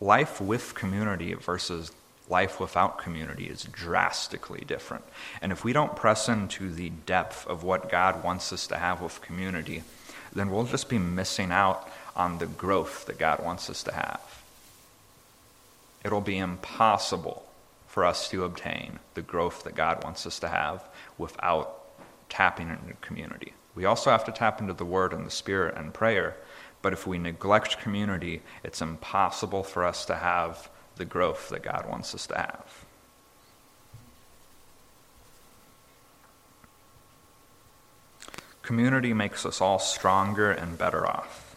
Life 0.00 0.40
with 0.40 0.74
community 0.74 1.34
versus 1.34 1.92
life 2.32 2.58
without 2.58 2.98
community 2.98 3.44
is 3.44 3.64
drastically 3.64 4.64
different. 4.66 5.04
And 5.42 5.52
if 5.52 5.64
we 5.64 5.74
don't 5.74 5.94
press 5.94 6.30
into 6.30 6.70
the 6.70 6.88
depth 6.88 7.46
of 7.46 7.62
what 7.62 7.90
God 7.90 8.24
wants 8.24 8.52
us 8.54 8.66
to 8.68 8.78
have 8.78 9.02
with 9.02 9.20
community, 9.20 9.84
then 10.32 10.50
we'll 10.50 10.64
just 10.64 10.88
be 10.88 10.98
missing 10.98 11.52
out 11.52 11.86
on 12.16 12.38
the 12.38 12.46
growth 12.46 13.04
that 13.04 13.18
God 13.18 13.44
wants 13.44 13.68
us 13.68 13.82
to 13.82 13.92
have. 13.92 14.42
It'll 16.02 16.22
be 16.22 16.38
impossible 16.38 17.44
for 17.86 18.06
us 18.06 18.30
to 18.30 18.44
obtain 18.44 18.98
the 19.12 19.20
growth 19.20 19.64
that 19.64 19.74
God 19.74 20.02
wants 20.02 20.26
us 20.26 20.38
to 20.38 20.48
have 20.48 20.82
without 21.18 21.84
tapping 22.30 22.70
into 22.70 22.94
community. 23.02 23.52
We 23.74 23.84
also 23.84 24.10
have 24.10 24.24
to 24.24 24.32
tap 24.32 24.58
into 24.58 24.72
the 24.72 24.86
Word 24.86 25.12
and 25.12 25.26
the 25.26 25.30
Spirit 25.30 25.76
and 25.76 25.92
prayer. 25.92 26.36
But 26.80 26.94
if 26.94 27.06
we 27.06 27.18
neglect 27.18 27.78
community, 27.80 28.40
it's 28.64 28.80
impossible 28.80 29.62
for 29.62 29.84
us 29.84 30.06
to 30.06 30.16
have 30.16 30.70
the 30.96 31.04
growth 31.04 31.48
that 31.50 31.62
God 31.62 31.86
wants 31.88 32.14
us 32.14 32.26
to 32.28 32.36
have. 32.36 32.84
Community 38.62 39.12
makes 39.12 39.44
us 39.44 39.60
all 39.60 39.78
stronger 39.78 40.52
and 40.52 40.78
better 40.78 41.06
off. 41.06 41.52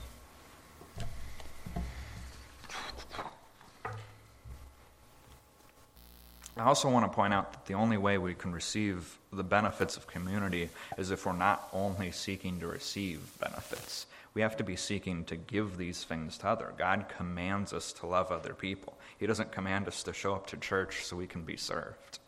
I 6.58 6.63
also 6.63 6.89
want 6.89 7.06
to 7.06 7.13
point 7.13 7.34
out 7.34 7.52
that 7.52 7.65
the 7.65 7.74
only 7.74 7.98
way 7.98 8.17
we 8.17 8.34
can 8.34 8.54
receive 8.54 9.17
the 9.32 9.43
benefits 9.43 9.98
of 9.98 10.08
community 10.08 10.69
is 10.98 11.12
if 11.12 11.26
we're 11.26 11.34
not 11.34 11.67
only 11.74 12.12
seeking 12.12 12.60
to 12.62 12.67
receive 12.67 13.19
benefits. 13.39 14.08
We 14.34 14.41
have 14.41 14.58
to 14.58 14.63
be 14.63 14.76
seeking 14.76 15.26
to 15.26 15.36
give 15.36 15.78
these 15.78 16.04
things 16.04 16.38
to 16.39 16.48
other. 16.48 16.74
God 16.78 17.06
commands 17.17 17.71
us 17.71 17.93
to 17.93 18.08
love 18.08 18.32
other 18.32 18.54
people. 18.54 18.98
He 19.17 19.28
doesn't 19.28 19.51
command 19.51 19.88
us 19.88 20.04
to 20.04 20.13
show 20.13 20.36
up 20.36 20.47
to 20.47 20.58
church 20.58 21.06
so 21.06 21.15
we 21.15 21.28
can 21.28 21.43
be 21.43 21.58
served. 21.58 22.19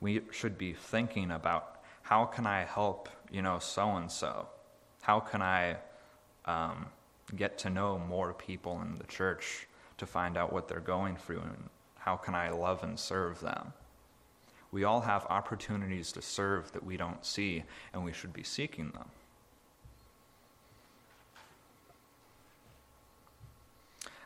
We 0.00 0.22
should 0.30 0.56
be 0.56 0.72
thinking 0.72 1.30
about 1.30 1.82
how 2.02 2.24
can 2.24 2.46
I 2.46 2.64
help, 2.64 3.08
you 3.30 3.42
know, 3.42 3.58
so 3.58 3.96
and 3.96 4.10
so? 4.10 4.48
How 5.02 5.20
can 5.20 5.42
I 5.42 5.76
um, 6.46 6.86
get 7.36 7.58
to 7.58 7.70
know 7.70 7.98
more 7.98 8.32
people 8.32 8.80
in 8.80 8.96
the 8.96 9.04
church? 9.04 9.66
to 10.00 10.06
find 10.06 10.38
out 10.38 10.50
what 10.50 10.66
they're 10.66 10.80
going 10.80 11.14
through 11.14 11.42
and 11.42 11.68
how 11.98 12.16
can 12.16 12.34
I 12.34 12.48
love 12.48 12.82
and 12.82 12.98
serve 12.98 13.38
them. 13.40 13.74
We 14.72 14.84
all 14.84 15.02
have 15.02 15.26
opportunities 15.28 16.10
to 16.12 16.22
serve 16.22 16.72
that 16.72 16.84
we 16.84 16.96
don't 16.96 17.24
see, 17.24 17.64
and 17.92 18.02
we 18.02 18.12
should 18.12 18.32
be 18.32 18.42
seeking 18.42 18.90
them. 18.92 19.10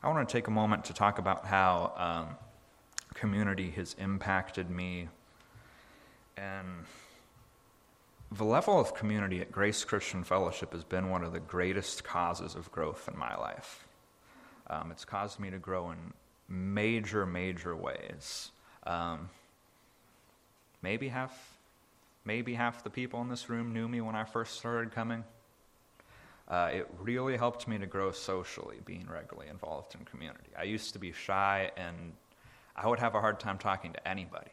I 0.04 0.08
want 0.08 0.28
to 0.28 0.30
take 0.30 0.48
a 0.48 0.50
moment 0.50 0.84
to 0.84 0.92
talk 0.92 1.18
about 1.18 1.46
how 1.46 1.94
um, 1.96 2.36
community 3.14 3.70
has 3.70 3.96
impacted 3.98 4.68
me 4.68 5.08
and 6.36 6.84
the 8.30 8.44
level 8.44 8.78
of 8.78 8.94
community 8.94 9.40
at 9.40 9.50
Grace 9.50 9.82
Christian 9.82 10.22
Fellowship 10.22 10.74
has 10.74 10.84
been 10.84 11.08
one 11.08 11.24
of 11.24 11.32
the 11.32 11.40
greatest 11.40 12.04
causes 12.04 12.54
of 12.54 12.70
growth 12.70 13.08
in 13.10 13.18
my 13.18 13.34
life. 13.36 13.86
Um, 14.68 14.90
it's 14.90 15.06
caused 15.06 15.40
me 15.40 15.50
to 15.50 15.58
grow 15.58 15.90
in 15.90 16.12
major, 16.50 17.24
major 17.24 17.74
ways. 17.74 18.50
Um, 18.86 19.30
maybe 20.82 21.08
half, 21.08 21.56
maybe 22.26 22.52
half 22.52 22.84
the 22.84 22.90
people 22.90 23.22
in 23.22 23.30
this 23.30 23.48
room 23.48 23.72
knew 23.72 23.88
me 23.88 24.02
when 24.02 24.16
I 24.16 24.24
first 24.24 24.58
started 24.58 24.92
coming. 24.92 25.24
Uh, 26.46 26.70
it 26.72 26.88
really 27.00 27.36
helped 27.36 27.66
me 27.66 27.78
to 27.78 27.86
grow 27.86 28.10
socially, 28.10 28.76
being 28.84 29.06
regularly 29.10 29.48
involved 29.48 29.94
in 29.94 30.04
community. 30.04 30.50
I 30.58 30.64
used 30.64 30.92
to 30.92 30.98
be 30.98 31.12
shy 31.12 31.70
and 31.76 32.12
I 32.76 32.86
would 32.88 32.98
have 32.98 33.14
a 33.14 33.20
hard 33.20 33.40
time 33.40 33.56
talking 33.56 33.92
to 33.92 34.08
anybody. 34.08 34.50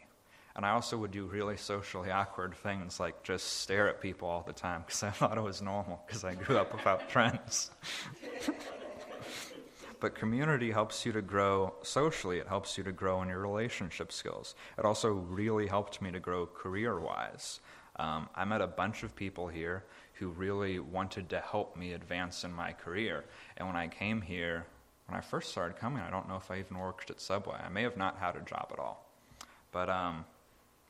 And 0.56 0.65
I 0.65 0.71
also 0.71 0.97
would 0.97 1.12
do 1.12 1.25
really 1.25 1.58
socially 1.58 2.12
awkward 2.12 2.56
things 2.56 2.99
like 2.99 3.23
just 3.23 3.62
stare 3.62 3.88
at 3.89 4.01
people 4.01 4.27
all 4.27 4.43
the 4.45 4.54
time 4.54 4.84
because 4.86 5.04
I 5.04 5.10
thought 5.12 5.38
it 5.38 5.41
was 5.41 5.62
normal 5.62 6.01
because 6.06 6.23
I 6.23 6.36
grew 6.36 6.58
up 6.58 6.73
without 6.73 7.12
friends. 7.12 7.71
but 9.99 10.15
community 10.15 10.71
helps 10.71 11.06
you 11.06 11.12
to 11.12 11.21
grow 11.21 11.73
socially. 11.84 12.39
It 12.39 12.47
helps 12.47 12.77
you 12.77 12.84
to 12.86 12.91
grow 12.91 13.21
in 13.21 13.30
your 13.30 13.39
relationship 13.39 14.12
skills. 14.12 14.56
It 14.77 14.86
also 14.86 15.10
really 15.10 15.67
helped 15.67 16.01
me 16.01 16.12
to 16.12 16.19
grow 16.19 16.45
career 16.45 16.99
wise. 16.99 17.60
Um, 17.97 18.30
I 18.36 18.45
met 18.45 18.62
a 18.62 18.67
bunch 18.67 19.04
of 19.04 19.15
people 19.15 19.47
here 19.47 19.84
who 20.21 20.29
really 20.29 20.77
wanted 20.77 21.27
to 21.27 21.39
help 21.39 21.75
me 21.75 21.93
advance 21.93 22.43
in 22.43 22.53
my 22.53 22.71
career. 22.71 23.25
And 23.57 23.67
when 23.67 23.75
I 23.75 23.88
came 23.88 24.21
here, 24.21 24.67
when 25.07 25.17
I 25.17 25.21
first 25.21 25.49
started 25.49 25.77
coming, 25.77 26.03
I 26.03 26.12
don't 26.12 26.29
know 26.29 26.36
if 26.36 26.51
I 26.51 26.60
even 26.60 26.77
worked 26.77 27.10
at 27.10 27.19
Subway. 27.19 27.55
I 27.55 27.69
may 27.69 27.81
have 27.81 27.97
not 27.97 28.19
had 28.19 28.36
a 28.36 28.41
job 28.41 28.69
at 28.71 28.77
all. 28.77 29.10
But 29.71 29.89
um, 29.89 30.25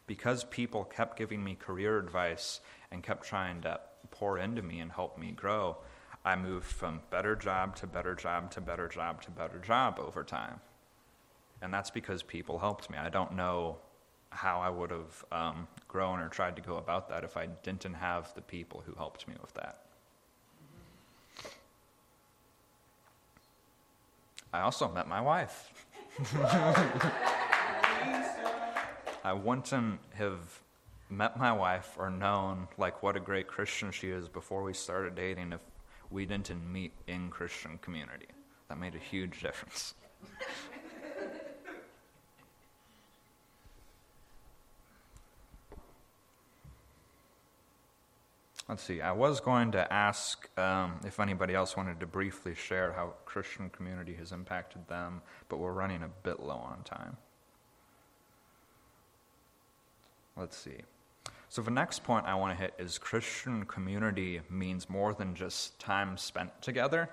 because 0.06 0.44
people 0.44 0.84
kept 0.84 1.18
giving 1.18 1.42
me 1.42 1.56
career 1.56 1.98
advice 1.98 2.60
and 2.92 3.02
kept 3.02 3.26
trying 3.26 3.62
to 3.62 3.80
pour 4.12 4.38
into 4.38 4.62
me 4.62 4.82
and 4.82 4.92
help 4.92 5.18
me 5.18 5.32
grow, 5.32 5.78
I 6.26 6.36
moved 6.36 6.66
from 6.66 7.00
better 7.10 7.38
job 7.38 7.78
to 7.78 7.88
better 7.88 8.16
job 8.16 8.52
to 8.52 8.60
better 8.60 8.90
job 8.90 9.22
to 9.22 9.32
better 9.32 9.60
job 9.60 9.98
over 9.98 10.26
time. 10.26 10.60
And 11.62 11.74
that's 11.74 11.90
because 11.90 12.22
people 12.22 12.60
helped 12.60 12.90
me. 12.90 12.98
I 12.98 13.08
don't 13.08 13.38
know 13.38 13.78
how 14.32 14.60
I 14.60 14.70
would 14.70 14.92
have 14.92 15.26
um, 15.32 15.68
grown 15.92 16.20
or 16.20 16.30
tried 16.30 16.56
to 16.56 16.62
go 16.62 16.78
about 16.78 17.10
that 17.10 17.26
if 17.26 17.36
I 17.36 17.48
didn't 17.48 17.94
have 17.94 18.34
the 18.34 18.42
people 18.42 18.82
who 18.86 18.94
helped 18.96 19.28
me 19.28 19.36
with 19.42 19.54
that. 19.56 19.80
I 24.54 24.62
also 24.62 24.90
met 24.90 25.08
my 25.08 25.22
wife. 25.22 25.86
I 29.24 29.34
wouldn't 29.34 29.70
have 30.16 30.62
met 31.10 31.38
my 31.38 31.52
wife 31.52 31.96
or 31.98 32.10
known 32.10 32.68
like 32.78 33.04
what 33.04 33.16
a 33.16 33.20
great 33.20 33.48
Christian 33.48 33.92
she 33.92 34.10
is 34.10 34.28
before 34.28 34.64
we 34.64 34.74
started 34.74 35.16
dating 35.16 35.52
if 35.54 35.62
we 36.10 36.26
didn't 36.26 36.72
meet 36.72 36.94
in 37.08 37.30
Christian 37.30 37.78
community. 37.82 38.28
That 38.70 38.80
made 38.80 38.96
a 38.96 39.00
huge 39.00 39.42
difference. 39.42 39.94
Let's 48.70 48.84
see, 48.84 49.02
I 49.02 49.12
was 49.12 49.40
going 49.40 49.72
to 49.72 49.92
ask 49.92 50.48
um, 50.58 51.00
if 51.04 51.20
anybody 51.20 51.54
else 51.54 51.76
wanted 51.76 52.00
to 52.00 52.06
briefly 52.06 52.56
share 52.56 52.94
how 52.94 53.14
Christian 53.26 53.70
community 53.70 54.14
has 54.14 54.32
impacted 54.32 54.88
them, 54.88 55.22
but 55.50 55.58
we're 55.58 55.74
running 55.74 56.04
a 56.04 56.10
bit 56.24 56.40
low 56.40 56.56
on 56.58 56.84
time. 56.84 57.18
Let's 60.38 60.56
see. 60.56 60.78
So, 61.50 61.62
the 61.62 61.72
next 61.72 62.04
point 62.04 62.26
I 62.28 62.36
want 62.36 62.58
to 62.58 62.62
hit 62.62 62.74
is 62.80 62.98
Christian 62.98 63.66
community 63.66 64.40
means 64.50 64.90
more 64.90 65.14
than 65.14 65.36
just 65.36 65.78
time 65.80 66.16
spent 66.16 66.62
together. 66.62 67.10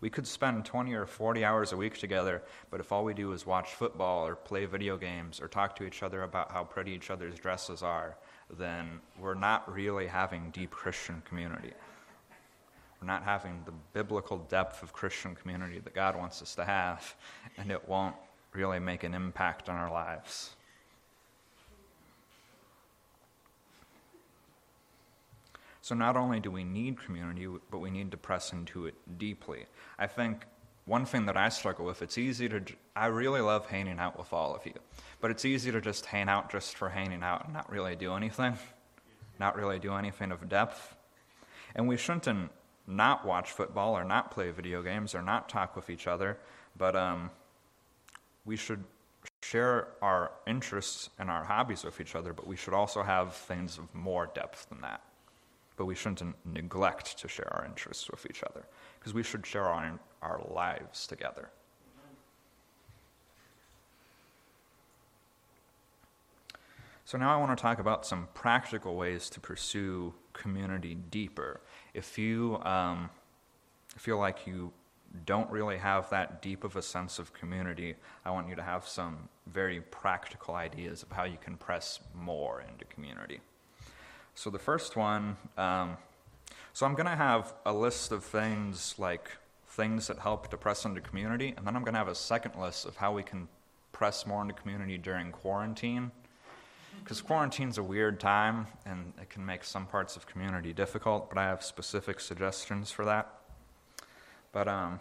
We 0.00 0.10
could 0.10 0.26
spend 0.26 0.64
20 0.64 0.92
or 0.94 1.06
40 1.06 1.44
hours 1.44 1.72
a 1.72 1.76
week 1.76 1.98
together, 1.98 2.42
but 2.70 2.80
if 2.80 2.90
all 2.92 3.04
we 3.04 3.14
do 3.14 3.32
is 3.32 3.46
watch 3.46 3.74
football 3.74 4.26
or 4.26 4.34
play 4.34 4.66
video 4.66 4.96
games 4.96 5.40
or 5.40 5.48
talk 5.48 5.76
to 5.76 5.84
each 5.84 6.02
other 6.02 6.22
about 6.22 6.52
how 6.52 6.64
pretty 6.64 6.92
each 6.92 7.10
other's 7.10 7.38
dresses 7.38 7.82
are, 7.82 8.16
then 8.58 9.00
we're 9.18 9.34
not 9.34 9.72
really 9.72 10.06
having 10.06 10.50
deep 10.50 10.70
Christian 10.70 11.22
community. 11.28 11.72
We're 13.00 13.06
not 13.06 13.22
having 13.22 13.62
the 13.64 13.72
biblical 13.92 14.38
depth 14.38 14.82
of 14.82 14.92
Christian 14.92 15.34
community 15.34 15.78
that 15.78 15.94
God 15.94 16.16
wants 16.16 16.42
us 16.42 16.54
to 16.56 16.64
have, 16.64 17.14
and 17.56 17.70
it 17.70 17.88
won't 17.88 18.16
really 18.52 18.78
make 18.78 19.04
an 19.04 19.14
impact 19.14 19.68
on 19.68 19.76
our 19.76 19.90
lives. 19.90 20.50
So, 25.82 25.94
not 25.94 26.16
only 26.16 26.40
do 26.40 26.50
we 26.50 26.62
need 26.62 27.02
community, 27.02 27.46
but 27.70 27.78
we 27.78 27.90
need 27.90 28.10
to 28.10 28.16
press 28.16 28.52
into 28.52 28.86
it 28.86 28.94
deeply. 29.18 29.64
I 29.98 30.06
think 30.06 30.44
one 30.84 31.06
thing 31.06 31.26
that 31.26 31.36
I 31.36 31.48
struggle 31.48 31.86
with, 31.86 32.02
it's 32.02 32.18
easy 32.18 32.48
to, 32.48 32.62
I 32.94 33.06
really 33.06 33.40
love 33.40 33.66
hanging 33.66 33.98
out 33.98 34.18
with 34.18 34.32
all 34.32 34.54
of 34.54 34.66
you, 34.66 34.74
but 35.20 35.30
it's 35.30 35.44
easy 35.44 35.70
to 35.70 35.80
just 35.80 36.06
hang 36.06 36.28
out 36.28 36.50
just 36.50 36.76
for 36.76 36.88
hanging 36.88 37.22
out 37.22 37.44
and 37.44 37.54
not 37.54 37.70
really 37.70 37.94
do 37.94 38.14
anything, 38.14 38.58
not 39.38 39.56
really 39.56 39.78
do 39.78 39.94
anything 39.94 40.32
of 40.32 40.48
depth. 40.48 40.96
And 41.74 41.86
we 41.86 41.96
shouldn't 41.96 42.50
not 42.86 43.24
watch 43.24 43.52
football 43.52 43.96
or 43.96 44.04
not 44.04 44.30
play 44.32 44.50
video 44.50 44.82
games 44.82 45.14
or 45.14 45.22
not 45.22 45.48
talk 45.48 45.76
with 45.76 45.88
each 45.88 46.06
other, 46.06 46.38
but 46.76 46.96
um, 46.96 47.30
we 48.44 48.56
should 48.56 48.82
share 49.42 49.88
our 50.02 50.32
interests 50.46 51.10
and 51.18 51.30
our 51.30 51.44
hobbies 51.44 51.84
with 51.84 52.00
each 52.00 52.14
other, 52.14 52.32
but 52.32 52.46
we 52.46 52.56
should 52.56 52.74
also 52.74 53.02
have 53.02 53.34
things 53.34 53.78
of 53.78 53.94
more 53.94 54.30
depth 54.34 54.68
than 54.68 54.80
that. 54.80 55.02
But 55.76 55.86
we 55.86 55.94
shouldn't 55.94 56.34
neglect 56.44 57.18
to 57.18 57.28
share 57.28 57.50
our 57.52 57.64
interests 57.64 58.10
with 58.10 58.26
each 58.28 58.42
other 58.42 58.66
because 58.98 59.14
we 59.14 59.22
should 59.22 59.46
share 59.46 59.66
our, 59.66 59.98
our 60.20 60.44
lives 60.50 61.06
together. 61.06 61.50
So, 67.10 67.18
now 67.18 67.34
I 67.34 67.38
want 67.38 67.58
to 67.58 67.60
talk 67.60 67.80
about 67.80 68.06
some 68.06 68.28
practical 68.34 68.94
ways 68.94 69.28
to 69.30 69.40
pursue 69.40 70.14
community 70.32 70.94
deeper. 70.94 71.60
If 71.92 72.16
you 72.16 72.60
um, 72.62 73.10
feel 73.96 74.16
like 74.16 74.46
you 74.46 74.72
don't 75.26 75.50
really 75.50 75.76
have 75.76 76.08
that 76.10 76.40
deep 76.40 76.62
of 76.62 76.76
a 76.76 76.82
sense 76.82 77.18
of 77.18 77.32
community, 77.32 77.96
I 78.24 78.30
want 78.30 78.48
you 78.48 78.54
to 78.54 78.62
have 78.62 78.86
some 78.86 79.28
very 79.48 79.80
practical 79.80 80.54
ideas 80.54 81.02
of 81.02 81.10
how 81.10 81.24
you 81.24 81.36
can 81.36 81.56
press 81.56 81.98
more 82.14 82.62
into 82.70 82.84
community. 82.84 83.40
So, 84.36 84.48
the 84.48 84.60
first 84.60 84.94
one 84.94 85.36
um, 85.58 85.96
so 86.72 86.86
I'm 86.86 86.94
going 86.94 87.06
to 87.06 87.16
have 87.16 87.54
a 87.66 87.72
list 87.72 88.12
of 88.12 88.22
things 88.22 88.94
like 88.98 89.32
things 89.66 90.06
that 90.06 90.20
help 90.20 90.48
to 90.50 90.56
press 90.56 90.84
into 90.84 91.00
community, 91.00 91.54
and 91.56 91.66
then 91.66 91.74
I'm 91.74 91.82
going 91.82 91.94
to 91.94 91.98
have 91.98 92.06
a 92.06 92.14
second 92.14 92.54
list 92.54 92.86
of 92.86 92.98
how 92.98 93.12
we 93.12 93.24
can 93.24 93.48
press 93.90 94.26
more 94.26 94.42
into 94.42 94.54
community 94.54 94.96
during 94.96 95.32
quarantine. 95.32 96.12
Because 96.98 97.22
quarantine's 97.22 97.78
a 97.78 97.82
weird 97.82 98.20
time, 98.20 98.66
and 98.84 99.12
it 99.20 99.30
can 99.30 99.44
make 99.44 99.64
some 99.64 99.86
parts 99.86 100.16
of 100.16 100.26
community 100.26 100.72
difficult, 100.72 101.28
but 101.28 101.38
I 101.38 101.44
have 101.44 101.62
specific 101.62 102.20
suggestions 102.20 102.90
for 102.90 103.04
that. 103.04 103.32
But 104.52 104.68
um, 104.68 105.00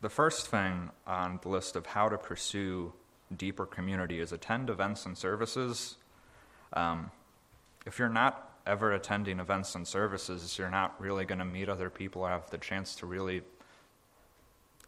the 0.00 0.08
first 0.08 0.48
thing 0.48 0.90
on 1.06 1.40
the 1.42 1.48
list 1.48 1.76
of 1.76 1.86
how 1.86 2.08
to 2.08 2.16
pursue 2.16 2.92
deeper 3.36 3.66
community 3.66 4.20
is 4.20 4.32
attend 4.32 4.70
events 4.70 5.06
and 5.06 5.16
services. 5.16 5.96
Um, 6.72 7.10
if 7.86 7.98
you're 7.98 8.08
not 8.08 8.60
ever 8.66 8.92
attending 8.92 9.40
events 9.40 9.74
and 9.74 9.86
services, 9.86 10.56
you're 10.58 10.70
not 10.70 11.00
really 11.00 11.24
going 11.24 11.38
to 11.38 11.44
meet 11.44 11.68
other 11.68 11.90
people 11.90 12.22
or 12.22 12.28
have 12.28 12.48
the 12.50 12.58
chance 12.58 12.94
to 12.96 13.06
really 13.06 13.42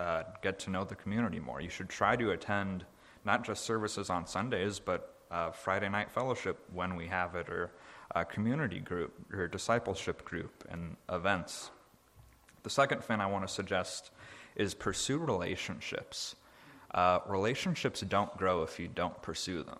uh, 0.01 0.23
get 0.43 0.59
to 0.61 0.71
know 0.71 0.85
the 0.85 0.95
community 0.95 1.39
more. 1.39 1.61
You 1.61 1.71
should 1.71 1.89
try 1.89 2.17
to 2.17 2.31
attend 2.31 2.85
not 3.25 3.45
just 3.45 3.65
services 3.65 4.11
on 4.11 4.27
Sundays, 4.27 4.79
but 4.79 5.12
uh, 5.33 5.51
Friday 5.51 5.89
night 5.89 6.11
fellowship 6.11 6.59
when 6.73 6.95
we 6.95 7.07
have 7.07 7.35
it, 7.35 7.49
or 7.49 7.73
a 8.15 8.25
community 8.25 8.79
group, 8.79 9.13
or 9.33 9.49
discipleship 9.49 10.25
group, 10.25 10.65
and 10.71 10.97
events. 11.11 11.71
The 12.63 12.71
second 12.71 13.03
thing 13.03 13.21
I 13.21 13.27
want 13.27 13.47
to 13.47 13.53
suggest 13.53 14.11
is 14.55 14.75
pursue 14.75 15.19
relationships. 15.19 16.37
Uh, 16.93 17.21
relationships 17.27 18.03
don't 18.03 18.37
grow 18.37 18.63
if 18.63 18.79
you 18.79 18.89
don't 18.89 19.21
pursue 19.23 19.63
them. 19.63 19.79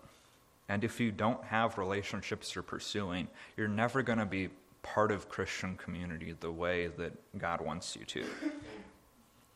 And 0.69 0.83
if 0.83 0.99
you 0.99 1.11
don't 1.11 1.43
have 1.43 1.77
relationships 1.77 2.55
you're 2.55 2.63
pursuing, 2.63 3.27
you're 3.55 3.67
never 3.67 4.01
going 4.01 4.19
to 4.19 4.25
be 4.25 4.49
part 4.81 5.11
of 5.11 5.29
Christian 5.29 5.77
community 5.77 6.35
the 6.39 6.51
way 6.51 6.87
that 6.97 7.13
God 7.37 7.61
wants 7.61 7.95
you 7.95 8.05
to. 8.05 8.25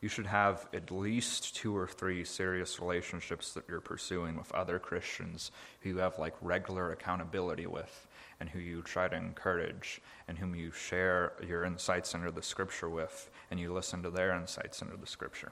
You 0.00 0.08
should 0.08 0.26
have 0.26 0.68
at 0.72 0.92
least 0.92 1.56
two 1.56 1.76
or 1.76 1.88
three 1.88 2.24
serious 2.24 2.80
relationships 2.80 3.52
that 3.54 3.64
you're 3.68 3.80
pursuing 3.80 4.36
with 4.36 4.52
other 4.52 4.78
Christians 4.78 5.50
who 5.80 5.90
you 5.90 5.98
have 5.98 6.18
like 6.18 6.34
regular 6.40 6.92
accountability 6.92 7.66
with 7.66 8.06
and 8.38 8.48
who 8.48 8.60
you 8.60 8.82
try 8.82 9.08
to 9.08 9.16
encourage 9.16 10.00
and 10.28 10.38
whom 10.38 10.54
you 10.54 10.70
share 10.70 11.32
your 11.44 11.64
insights 11.64 12.14
under 12.14 12.30
the 12.30 12.42
scripture 12.42 12.88
with 12.88 13.28
and 13.50 13.58
you 13.58 13.72
listen 13.72 14.02
to 14.04 14.10
their 14.10 14.36
insights 14.36 14.80
under 14.82 14.96
the 14.96 15.06
scripture. 15.06 15.50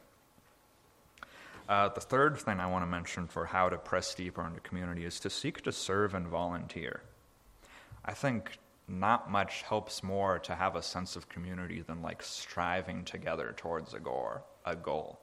Uh, 1.68 1.88
the 1.88 2.00
third 2.00 2.36
thing 2.36 2.60
I 2.60 2.68
want 2.68 2.82
to 2.82 2.86
mention 2.86 3.26
for 3.26 3.46
how 3.46 3.68
to 3.68 3.76
press 3.76 4.14
deeper 4.14 4.46
into 4.46 4.60
community 4.60 5.04
is 5.04 5.18
to 5.20 5.30
seek 5.30 5.62
to 5.62 5.72
serve 5.72 6.14
and 6.14 6.28
volunteer. 6.28 7.02
I 8.04 8.12
think 8.12 8.58
not 8.88 9.30
much 9.30 9.62
helps 9.62 10.02
more 10.02 10.38
to 10.40 10.54
have 10.54 10.76
a 10.76 10.82
sense 10.82 11.16
of 11.16 11.28
community 11.28 11.82
than 11.82 12.02
like 12.02 12.22
striving 12.22 13.04
together 13.04 13.54
towards 13.56 13.94
a 13.94 14.00
goal. 14.00 14.44
A 14.64 14.76
goal. 14.76 15.20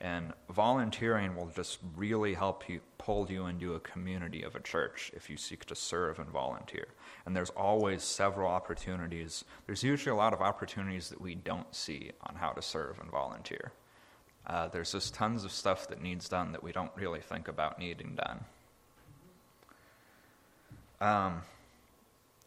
And 0.00 0.32
volunteering 0.48 1.34
will 1.34 1.50
just 1.54 1.78
really 1.96 2.34
help 2.34 2.68
you 2.68 2.80
pull 2.98 3.26
you 3.30 3.46
into 3.46 3.74
a 3.74 3.80
community 3.80 4.42
of 4.42 4.54
a 4.54 4.60
church 4.60 5.10
if 5.14 5.28
you 5.28 5.36
seek 5.36 5.64
to 5.66 5.74
serve 5.74 6.20
and 6.20 6.30
volunteer. 6.30 6.86
And 7.26 7.34
there's 7.34 7.50
always 7.50 8.04
several 8.04 8.48
opportunities. 8.48 9.44
There's 9.66 9.82
usually 9.82 10.12
a 10.12 10.16
lot 10.16 10.32
of 10.32 10.40
opportunities 10.40 11.08
that 11.08 11.20
we 11.20 11.34
don't 11.34 11.74
see 11.74 12.12
on 12.22 12.36
how 12.36 12.50
to 12.50 12.62
serve 12.62 13.00
and 13.00 13.10
volunteer. 13.10 13.72
Uh, 14.46 14.68
there's 14.68 14.92
just 14.92 15.14
tons 15.14 15.44
of 15.44 15.50
stuff 15.50 15.88
that 15.88 16.00
needs 16.00 16.28
done 16.28 16.52
that 16.52 16.62
we 16.62 16.72
don't 16.72 16.92
really 16.94 17.20
think 17.20 17.48
about 17.48 17.78
needing 17.78 18.14
done. 18.14 18.44
Um, 21.00 21.42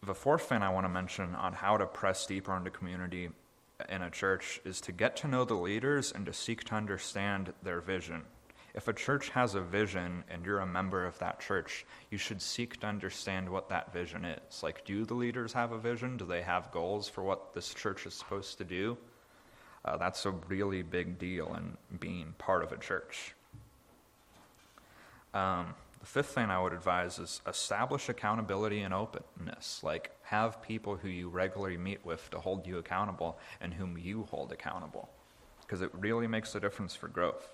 the 0.04 0.16
fourth 0.16 0.50
thing 0.50 0.64
I 0.64 0.70
want 0.70 0.86
to 0.86 0.90
mention 0.90 1.36
on 1.36 1.54
how 1.54 1.78
to 1.78 1.86
press 1.86 2.26
deeper 2.26 2.58
into 2.58 2.72
community 2.72 3.30
in 3.88 4.02
a 4.02 4.10
church 4.10 4.60
is 4.66 4.82
to 4.82 4.92
get 4.92 5.16
to 5.18 5.28
know 5.28 5.46
the 5.46 5.54
leaders 5.54 6.12
and 6.12 6.26
to 6.26 6.34
seek 6.34 6.64
to 6.66 6.76
understand 6.76 7.54
their 7.62 7.82
vision. 7.82 8.24
If 8.74 8.88
a 8.88 8.94
church 8.94 9.30
has 9.30 9.54
a 9.54 9.62
vision 9.62 10.24
and 10.28 10.44
you're 10.44 10.60
a 10.60 10.66
member 10.66 11.06
of 11.06 11.20
that 11.20 11.40
church, 11.40 11.86
you 12.10 12.18
should 12.18 12.42
seek 12.42 12.80
to 12.80 12.88
understand 12.88 13.48
what 13.48 13.70
that 13.70 13.94
vision 13.94 14.26
is. 14.26 14.64
Like, 14.64 14.86
do 14.86 15.06
the 15.06 15.14
leaders 15.14 15.54
have 15.54 15.72
a 15.72 15.78
vision? 15.78 16.18
Do 16.18 16.26
they 16.26 16.42
have 16.42 16.72
goals 16.72 17.08
for 17.08 17.22
what 17.24 17.54
this 17.54 17.72
church 17.72 18.08
is 18.08 18.16
supposed 18.16 18.58
to 18.58 18.64
do? 18.64 18.98
Uh, 19.86 19.98
that's 19.98 20.26
a 20.26 20.32
really 20.48 20.82
big 20.82 21.20
deal 21.20 21.54
in 21.56 21.78
being 22.00 22.34
part 22.40 22.64
of 22.64 22.72
a 22.72 22.78
church. 22.78 23.36
Um, 25.36 25.76
the 26.02 26.08
fifth 26.08 26.34
thing 26.34 26.50
I 26.50 26.62
would 26.62 26.74
advise 26.74 27.20
is 27.20 27.42
establish 27.48 28.10
accountability 28.10 28.82
and 28.82 28.94
openness. 28.94 29.82
Like, 29.84 30.12
have 30.24 30.62
people 30.62 30.98
who 30.98 31.08
you 31.08 31.30
regularly 31.30 31.78
meet 31.78 32.06
with 32.06 32.30
to 32.32 32.40
hold 32.40 32.68
you 32.68 32.80
accountable 32.80 33.40
and 33.62 33.74
whom 33.74 33.98
you 33.98 34.24
hold 34.24 34.52
accountable. 34.52 35.10
Because 35.62 35.82
it 35.82 35.92
really 35.94 36.28
makes 36.28 36.54
a 36.56 36.60
difference 36.60 36.96
for 36.96 37.08
growth. 37.08 37.48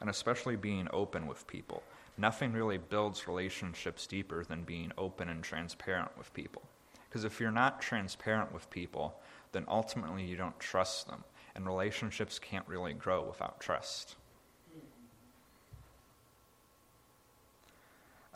And 0.00 0.10
especially 0.10 0.56
being 0.56 0.88
open 0.92 1.26
with 1.26 1.46
people. 1.46 1.82
Nothing 2.18 2.52
really 2.52 2.78
builds 2.78 3.28
relationships 3.28 4.06
deeper 4.06 4.44
than 4.44 4.64
being 4.64 4.90
open 4.98 5.28
and 5.28 5.44
transparent 5.44 6.16
with 6.18 6.32
people. 6.34 6.62
Because 7.08 7.24
if 7.24 7.38
you're 7.38 7.50
not 7.50 7.80
transparent 7.80 8.52
with 8.52 8.70
people, 8.70 9.20
then 9.52 9.64
ultimately 9.68 10.24
you 10.24 10.36
don't 10.36 10.58
trust 10.58 11.06
them 11.06 11.22
and 11.54 11.66
relationships 11.66 12.38
can't 12.38 12.66
really 12.66 12.92
grow 12.92 13.22
without 13.22 13.60
trust. 13.60 14.16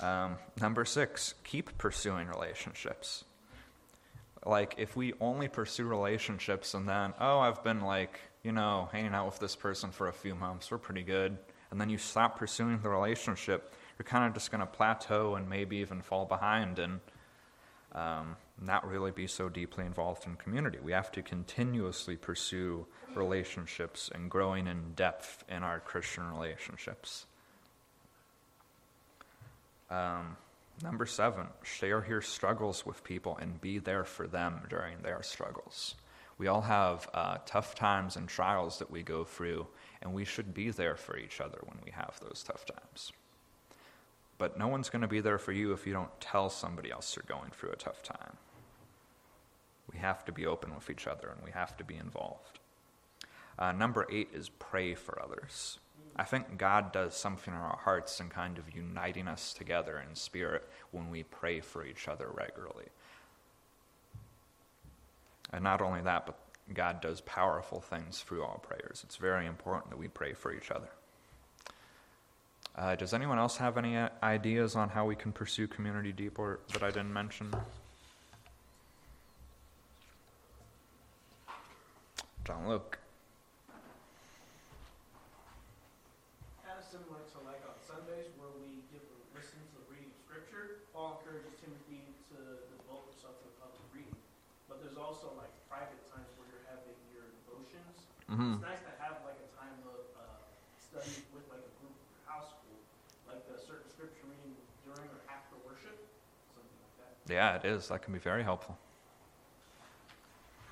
Um, 0.00 0.36
number 0.60 0.84
six, 0.84 1.34
keep 1.44 1.76
pursuing 1.78 2.28
relationships. 2.28 3.24
Like, 4.46 4.76
if 4.78 4.96
we 4.96 5.14
only 5.20 5.48
pursue 5.48 5.84
relationships 5.84 6.74
and 6.74 6.88
then, 6.88 7.14
oh, 7.20 7.40
I've 7.40 7.62
been 7.64 7.80
like, 7.80 8.20
you 8.44 8.52
know, 8.52 8.88
hanging 8.92 9.14
out 9.14 9.26
with 9.26 9.40
this 9.40 9.56
person 9.56 9.90
for 9.90 10.08
a 10.08 10.12
few 10.12 10.34
months, 10.34 10.70
we're 10.70 10.78
pretty 10.78 11.02
good, 11.02 11.36
and 11.70 11.80
then 11.80 11.90
you 11.90 11.98
stop 11.98 12.38
pursuing 12.38 12.78
the 12.80 12.88
relationship, 12.88 13.74
you're 13.98 14.06
kind 14.06 14.24
of 14.24 14.34
just 14.34 14.52
going 14.52 14.60
to 14.60 14.66
plateau 14.66 15.34
and 15.34 15.48
maybe 15.48 15.78
even 15.78 16.00
fall 16.00 16.24
behind 16.24 16.78
and 16.78 17.00
um, 17.92 18.36
not 18.62 18.88
really 18.88 19.10
be 19.10 19.26
so 19.26 19.48
deeply 19.48 19.84
involved 19.84 20.26
in 20.26 20.36
community. 20.36 20.78
We 20.82 20.92
have 20.92 21.10
to 21.12 21.22
continuously 21.22 22.16
pursue 22.16 22.86
relationships 23.14 24.10
and 24.14 24.30
growing 24.30 24.68
in 24.68 24.92
depth 24.94 25.44
in 25.48 25.64
our 25.64 25.80
Christian 25.80 26.30
relationships. 26.30 27.26
Um, 29.90 30.36
number 30.82 31.06
seven, 31.06 31.46
share 31.62 32.04
your 32.08 32.20
struggles 32.20 32.84
with 32.84 33.04
people 33.04 33.36
and 33.40 33.60
be 33.60 33.78
there 33.78 34.04
for 34.04 34.26
them 34.26 34.62
during 34.68 35.02
their 35.02 35.22
struggles. 35.22 35.94
We 36.36 36.46
all 36.46 36.60
have 36.60 37.08
uh, 37.14 37.38
tough 37.46 37.74
times 37.74 38.16
and 38.16 38.28
trials 38.28 38.78
that 38.78 38.90
we 38.90 39.02
go 39.02 39.24
through, 39.24 39.66
and 40.02 40.14
we 40.14 40.24
should 40.24 40.54
be 40.54 40.70
there 40.70 40.96
for 40.96 41.16
each 41.16 41.40
other 41.40 41.58
when 41.64 41.78
we 41.84 41.90
have 41.90 42.18
those 42.20 42.44
tough 42.46 42.64
times. 42.64 43.12
But 44.38 44.56
no 44.56 44.68
one's 44.68 44.88
going 44.88 45.02
to 45.02 45.08
be 45.08 45.20
there 45.20 45.38
for 45.38 45.50
you 45.50 45.72
if 45.72 45.84
you 45.84 45.92
don't 45.92 46.20
tell 46.20 46.48
somebody 46.48 46.92
else 46.92 47.16
you're 47.16 47.24
going 47.26 47.50
through 47.50 47.72
a 47.72 47.76
tough 47.76 48.04
time. 48.04 48.36
We 49.92 49.98
have 49.98 50.24
to 50.26 50.32
be 50.32 50.46
open 50.46 50.74
with 50.74 50.90
each 50.90 51.08
other 51.08 51.28
and 51.28 51.44
we 51.44 51.50
have 51.50 51.76
to 51.78 51.84
be 51.84 51.96
involved. 51.96 52.60
Uh, 53.58 53.72
number 53.72 54.06
eight 54.10 54.28
is 54.32 54.48
pray 54.48 54.94
for 54.94 55.20
others. 55.20 55.80
I 56.18 56.24
think 56.24 56.58
God 56.58 56.92
does 56.92 57.14
something 57.14 57.54
in 57.54 57.60
our 57.60 57.78
hearts 57.82 58.18
and 58.18 58.28
kind 58.28 58.58
of 58.58 58.74
uniting 58.74 59.28
us 59.28 59.54
together 59.54 60.02
in 60.08 60.16
spirit 60.16 60.68
when 60.90 61.10
we 61.10 61.22
pray 61.22 61.60
for 61.60 61.84
each 61.84 62.08
other 62.08 62.28
regularly. 62.34 62.86
And 65.52 65.62
not 65.62 65.80
only 65.80 66.00
that, 66.02 66.26
but 66.26 66.38
God 66.74 67.00
does 67.00 67.20
powerful 67.22 67.80
things 67.80 68.20
through 68.20 68.42
all 68.42 68.58
prayers. 68.58 69.02
It's 69.04 69.16
very 69.16 69.46
important 69.46 69.90
that 69.90 69.98
we 69.98 70.08
pray 70.08 70.34
for 70.34 70.52
each 70.52 70.70
other. 70.70 70.88
Uh, 72.76 72.94
does 72.94 73.14
anyone 73.14 73.38
else 73.38 73.56
have 73.56 73.76
any 73.76 73.96
uh, 73.96 74.08
ideas 74.22 74.76
on 74.76 74.88
how 74.88 75.04
we 75.04 75.16
can 75.16 75.32
pursue 75.32 75.66
community 75.66 76.12
deeper 76.12 76.60
that 76.72 76.82
I 76.82 76.88
didn't 76.88 77.12
mention? 77.12 77.52
John 82.44 82.68
Luke. 82.68 82.98
Kind 86.64 86.77
of 86.77 86.77
similar 86.88 87.20
to 87.20 87.38
like 87.44 87.60
on 87.68 87.76
Sundays 87.84 88.32
where 88.40 88.48
we 88.56 88.80
give 88.88 89.04
a 89.04 89.16
listen 89.36 89.60
to 89.60 89.74
the 89.76 89.86
reading 89.92 90.08
of 90.08 90.18
scripture. 90.24 90.88
Paul 90.96 91.20
encourages 91.20 91.52
Timothy 91.60 92.00
to 92.32 92.64
devote 92.72 93.12
himself 93.12 93.36
to 93.44 93.48
public 93.60 93.84
reading. 93.92 94.16
But 94.72 94.80
there's 94.80 94.96
also 94.96 95.36
like 95.36 95.52
private 95.68 96.00
times 96.08 96.32
where 96.40 96.48
you're 96.48 96.64
having 96.72 96.96
your 97.12 97.28
devotions. 97.44 98.08
Mm-hmm. 98.32 98.56
It's 98.56 98.64
nice 98.64 98.82
to 98.88 98.94
have 99.04 99.20
like 99.20 99.36
a 99.36 99.48
time 99.52 99.76
of 99.84 100.00
uh, 100.16 100.48
study 100.80 101.28
with 101.36 101.44
like 101.52 101.60
a 101.60 101.72
group 101.84 101.92
of 101.92 102.06
your 102.08 102.24
house 102.24 102.56
school, 102.56 102.80
like 103.28 103.44
a 103.52 103.60
certain 103.60 103.88
scripture 103.92 104.24
reading 104.24 104.56
during 104.88 105.12
or 105.12 105.20
after 105.28 105.60
worship, 105.68 105.96
something 106.56 106.78
like 106.80 106.96
that. 107.04 107.12
Yeah, 107.28 107.60
it 107.60 107.68
is. 107.68 107.92
That 107.92 108.00
can 108.00 108.16
be 108.16 108.20
very 108.20 108.40
helpful. 108.40 108.80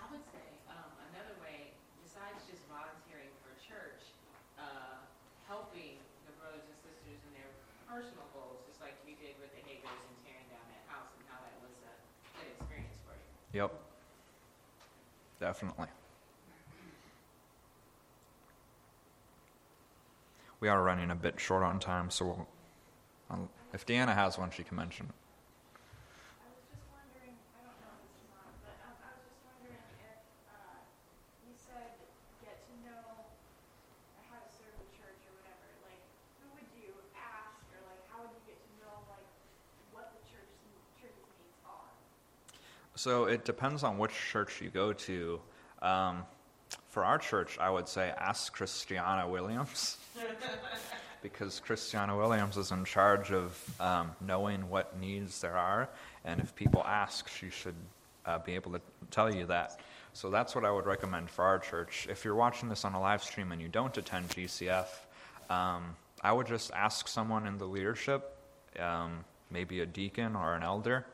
I 0.01 0.09
would 0.09 0.25
say 0.33 0.45
um, 0.73 0.91
another 1.13 1.37
way, 1.45 1.77
besides 2.01 2.41
just 2.49 2.65
volunteering 2.73 3.29
for 3.45 3.53
church, 3.61 4.01
uh, 4.57 5.05
helping 5.45 6.01
the 6.29 6.35
brothers 6.43 6.67
and 6.67 6.77
sisters 6.77 7.19
in 7.23 7.31
their 7.39 7.49
personal 7.89 8.27
goals, 8.35 8.61
just 8.69 8.83
like 8.83 8.99
you 9.07 9.15
did 9.17 9.39
with 9.39 9.49
the 9.55 9.63
Hagers 9.65 10.03
and 10.05 10.17
tearing 10.27 10.45
down 10.51 10.65
that 10.75 10.85
house, 10.91 11.09
and 11.17 11.25
how 11.31 11.39
that 11.41 11.55
was 11.63 11.73
a 11.87 11.93
good 12.37 12.51
experience 12.59 12.99
for 13.07 13.15
you. 13.15 13.31
Yep. 13.57 13.73
Definitely. 15.41 15.87
We 20.61 20.69
are 20.69 20.83
running 20.83 21.11
a 21.11 21.15
bit 21.15 21.41
short 21.41 21.63
on 21.63 21.81
time, 21.81 22.11
so 22.11 22.27
we'll, 22.27 22.47
um, 23.31 23.49
if 23.73 23.87
Deanna 23.87 24.13
has 24.15 24.37
one, 24.37 24.51
she 24.51 24.63
can 24.63 24.77
mention 24.77 25.07
it. 25.09 25.17
I 25.17 26.45
was 26.53 26.69
just 26.69 26.85
wondering, 26.93 27.33
I 27.57 27.65
don't 27.65 27.81
know 27.81 27.97
if 27.97 28.05
this 28.05 28.29
is 28.29 28.29
on, 28.29 28.53
but 28.61 28.77
um, 28.85 28.93
I 29.01 29.09
was 29.17 29.25
just 29.25 29.41
wondering 29.49 29.81
if, 30.05 30.21
uh, 30.53 30.77
you 31.49 31.57
said 31.57 31.97
get 32.45 32.61
to 32.61 32.73
know 32.85 33.25
how 34.29 34.37
to 34.37 34.49
serve 34.53 34.77
the 34.77 34.89
church 35.01 35.21
or 35.33 35.33
whatever, 35.41 35.65
like, 35.81 36.05
who 36.45 36.53
would 36.61 36.69
you 36.77 36.93
ask, 37.17 37.65
or 37.73 37.81
like, 37.89 38.05
how 38.13 38.21
would 38.21 38.37
you 38.37 38.45
get 38.53 38.61
to 38.61 38.73
know, 38.85 39.01
like, 39.09 39.25
what 39.97 40.13
the 40.13 40.21
church, 40.29 40.45
church's 41.01 41.25
needs 41.41 41.57
are? 41.65 41.97
So 43.07 43.27
it 43.27 43.45
depends 43.45 43.85
on 43.85 43.99
which 43.99 44.11
church 44.33 44.61
you 44.61 44.69
go 44.69 44.93
to. 44.93 45.39
Um, 45.81 46.25
for 46.89 47.05
our 47.05 47.19
church, 47.19 47.57
I 47.57 47.71
would 47.71 47.87
say 47.87 48.13
ask 48.19 48.53
Christiana 48.53 49.29
Williams. 49.29 49.99
because 51.23 51.61
Christiana 51.61 52.17
Williams 52.17 52.57
is 52.57 52.73
in 52.73 52.85
charge 52.85 53.31
of 53.31 53.81
um, 53.81 54.11
knowing 54.21 54.69
what 54.69 54.99
needs 54.99 55.41
there 55.41 55.57
are. 55.57 55.89
And 56.25 56.41
if 56.41 56.53
people 56.57 56.83
ask, 56.85 57.29
she 57.29 57.49
should 57.49 57.77
uh, 58.25 58.41
be 58.41 58.57
able 58.57 58.73
to 58.73 58.81
tell 59.13 59.33
you 59.33 59.47
that. 59.47 59.79
So 60.13 60.29
that's 60.29 60.57
what 60.57 60.65
I 60.65 60.73
would 60.73 60.87
recommend 60.87 61.31
for 61.31 61.45
our 61.45 61.61
church. 61.61 62.09
If 62.11 62.25
you're 62.25 62.35
watching 62.35 62.69
this 62.69 62.85
on 62.85 62.95
a 62.95 63.01
live 63.01 63.23
stream 63.23 63.53
and 63.53 63.63
you 63.63 63.69
don't 63.69 63.97
attend 63.97 64.31
GCF, 64.31 64.89
um, 65.49 65.95
I 66.23 66.33
would 66.33 66.49
just 66.49 66.73
ask 66.73 67.07
someone 67.07 67.47
in 67.47 67.57
the 67.57 67.67
leadership, 67.67 68.37
um, 68.81 69.25
maybe 69.53 69.79
a 69.79 69.87
deacon 69.87 70.35
or 70.35 70.57
an 70.57 70.65
elder, 70.65 71.07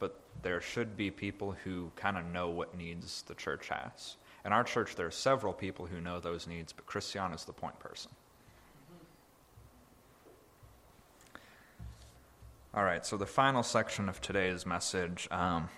but 0.00 0.18
there 0.42 0.60
should 0.60 0.96
be 0.96 1.10
people 1.10 1.54
who 1.62 1.92
kind 1.94 2.18
of 2.18 2.24
know 2.26 2.48
what 2.48 2.76
needs 2.76 3.22
the 3.28 3.34
church 3.34 3.68
has. 3.68 4.16
In 4.44 4.52
our 4.52 4.64
church, 4.64 4.96
there 4.96 5.06
are 5.06 5.12
several 5.12 5.52
people 5.52 5.86
who 5.86 6.00
know 6.00 6.18
those 6.18 6.48
needs, 6.48 6.72
but 6.72 6.86
Christian 6.86 7.32
is 7.32 7.44
the 7.44 7.52
point 7.52 7.78
person. 7.78 8.10
All 12.72 12.84
right, 12.84 13.04
so 13.04 13.16
the 13.16 13.26
final 13.26 13.62
section 13.62 14.08
of 14.08 14.20
today's 14.20 14.64
message 14.64 15.28
um, 15.30 15.68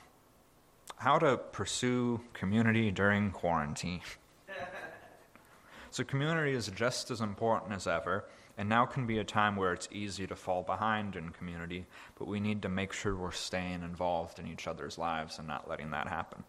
how 0.99 1.19
to 1.19 1.37
pursue 1.39 2.21
community 2.33 2.91
during 2.91 3.31
quarantine. 3.31 4.03
so, 5.91 6.05
community 6.05 6.53
is 6.53 6.69
just 6.69 7.11
as 7.11 7.21
important 7.21 7.73
as 7.73 7.87
ever, 7.87 8.25
and 8.59 8.69
now 8.69 8.85
can 8.85 9.07
be 9.07 9.19
a 9.19 9.25
time 9.25 9.57
where 9.57 9.73
it's 9.73 9.89
easy 9.91 10.27
to 10.27 10.37
fall 10.37 10.63
behind 10.63 11.17
in 11.17 11.31
community, 11.31 11.87
but 12.19 12.29
we 12.29 12.41
need 12.41 12.63
to 12.63 12.69
make 12.69 12.93
sure 12.93 13.15
we're 13.15 13.33
staying 13.33 13.83
involved 13.83 14.39
in 14.39 14.47
each 14.47 14.67
other's 14.67 14.99
lives 14.99 15.39
and 15.39 15.49
not 15.49 15.69
letting 15.69 15.91
that 15.91 16.09
happen. 16.09 16.45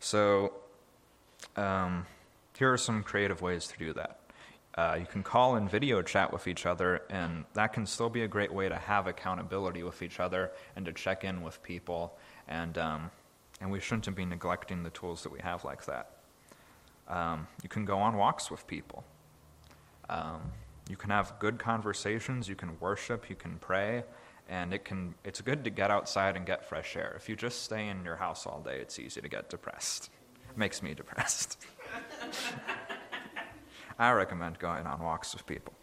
So, 0.00 0.52
um, 1.56 2.06
here 2.56 2.72
are 2.72 2.78
some 2.78 3.02
creative 3.02 3.40
ways 3.40 3.68
to 3.68 3.78
do 3.78 3.92
that. 3.92 4.18
Uh, 4.74 4.96
you 4.98 5.06
can 5.06 5.22
call 5.22 5.56
and 5.56 5.70
video 5.70 6.02
chat 6.02 6.32
with 6.32 6.46
each 6.46 6.66
other, 6.66 7.02
and 7.10 7.44
that 7.54 7.72
can 7.72 7.86
still 7.86 8.08
be 8.08 8.22
a 8.22 8.28
great 8.28 8.52
way 8.52 8.68
to 8.68 8.76
have 8.76 9.06
accountability 9.06 9.82
with 9.82 10.02
each 10.02 10.20
other 10.20 10.50
and 10.76 10.84
to 10.84 10.92
check 10.92 11.24
in 11.24 11.42
with 11.42 11.62
people. 11.62 12.16
And 12.48 12.78
um, 12.78 13.10
and 13.60 13.70
we 13.70 13.80
shouldn't 13.80 14.14
be 14.14 14.24
neglecting 14.24 14.82
the 14.82 14.90
tools 14.90 15.22
that 15.22 15.32
we 15.32 15.40
have 15.40 15.64
like 15.64 15.84
that. 15.86 16.10
Um, 17.08 17.46
you 17.62 17.68
can 17.68 17.84
go 17.84 17.98
on 17.98 18.16
walks 18.16 18.50
with 18.50 18.66
people. 18.66 19.04
Um, 20.08 20.52
you 20.88 20.96
can 20.96 21.10
have 21.10 21.34
good 21.38 21.58
conversations. 21.58 22.48
You 22.48 22.54
can 22.54 22.78
worship. 22.80 23.28
You 23.28 23.36
can 23.36 23.58
pray, 23.58 24.04
and 24.48 24.72
it 24.72 24.84
can. 24.84 25.14
It's 25.24 25.40
good 25.40 25.64
to 25.64 25.70
get 25.70 25.90
outside 25.90 26.36
and 26.36 26.46
get 26.46 26.68
fresh 26.68 26.96
air. 26.96 27.14
If 27.16 27.28
you 27.28 27.36
just 27.36 27.62
stay 27.62 27.88
in 27.88 28.04
your 28.04 28.16
house 28.16 28.46
all 28.46 28.60
day, 28.60 28.78
it's 28.80 28.98
easy 28.98 29.20
to 29.20 29.28
get 29.28 29.50
depressed. 29.50 30.10
It 30.50 30.56
makes 30.56 30.82
me 30.82 30.94
depressed. 30.94 31.58
I 33.98 34.12
recommend 34.12 34.58
going 34.58 34.86
on 34.86 35.00
walks 35.00 35.34
with 35.34 35.44
people. 35.44 35.74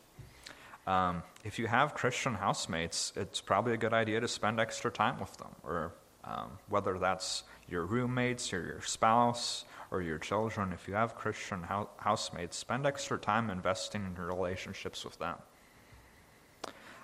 Um, 0.87 1.23
if 1.43 1.59
you 1.59 1.67
have 1.67 1.93
Christian 1.93 2.35
housemates, 2.35 3.11
it's 3.15 3.41
probably 3.41 3.73
a 3.73 3.77
good 3.77 3.93
idea 3.93 4.19
to 4.19 4.27
spend 4.27 4.59
extra 4.59 4.91
time 4.91 5.19
with 5.19 5.35
them, 5.37 5.55
or 5.63 5.93
um, 6.25 6.51
whether 6.69 6.97
that's 6.97 7.43
your 7.67 7.85
roommates 7.85 8.53
or 8.53 8.65
your 8.65 8.81
spouse 8.81 9.65
or 9.91 10.01
your 10.01 10.17
children. 10.17 10.71
If 10.73 10.87
you 10.87 10.93
have 10.95 11.15
Christian 11.15 11.63
hou- 11.63 11.89
housemates, 11.97 12.57
spend 12.57 12.85
extra 12.85 13.17
time 13.17 13.49
investing 13.49 14.05
in 14.05 14.15
your 14.15 14.27
relationships 14.27 15.05
with 15.05 15.17
them. 15.19 15.35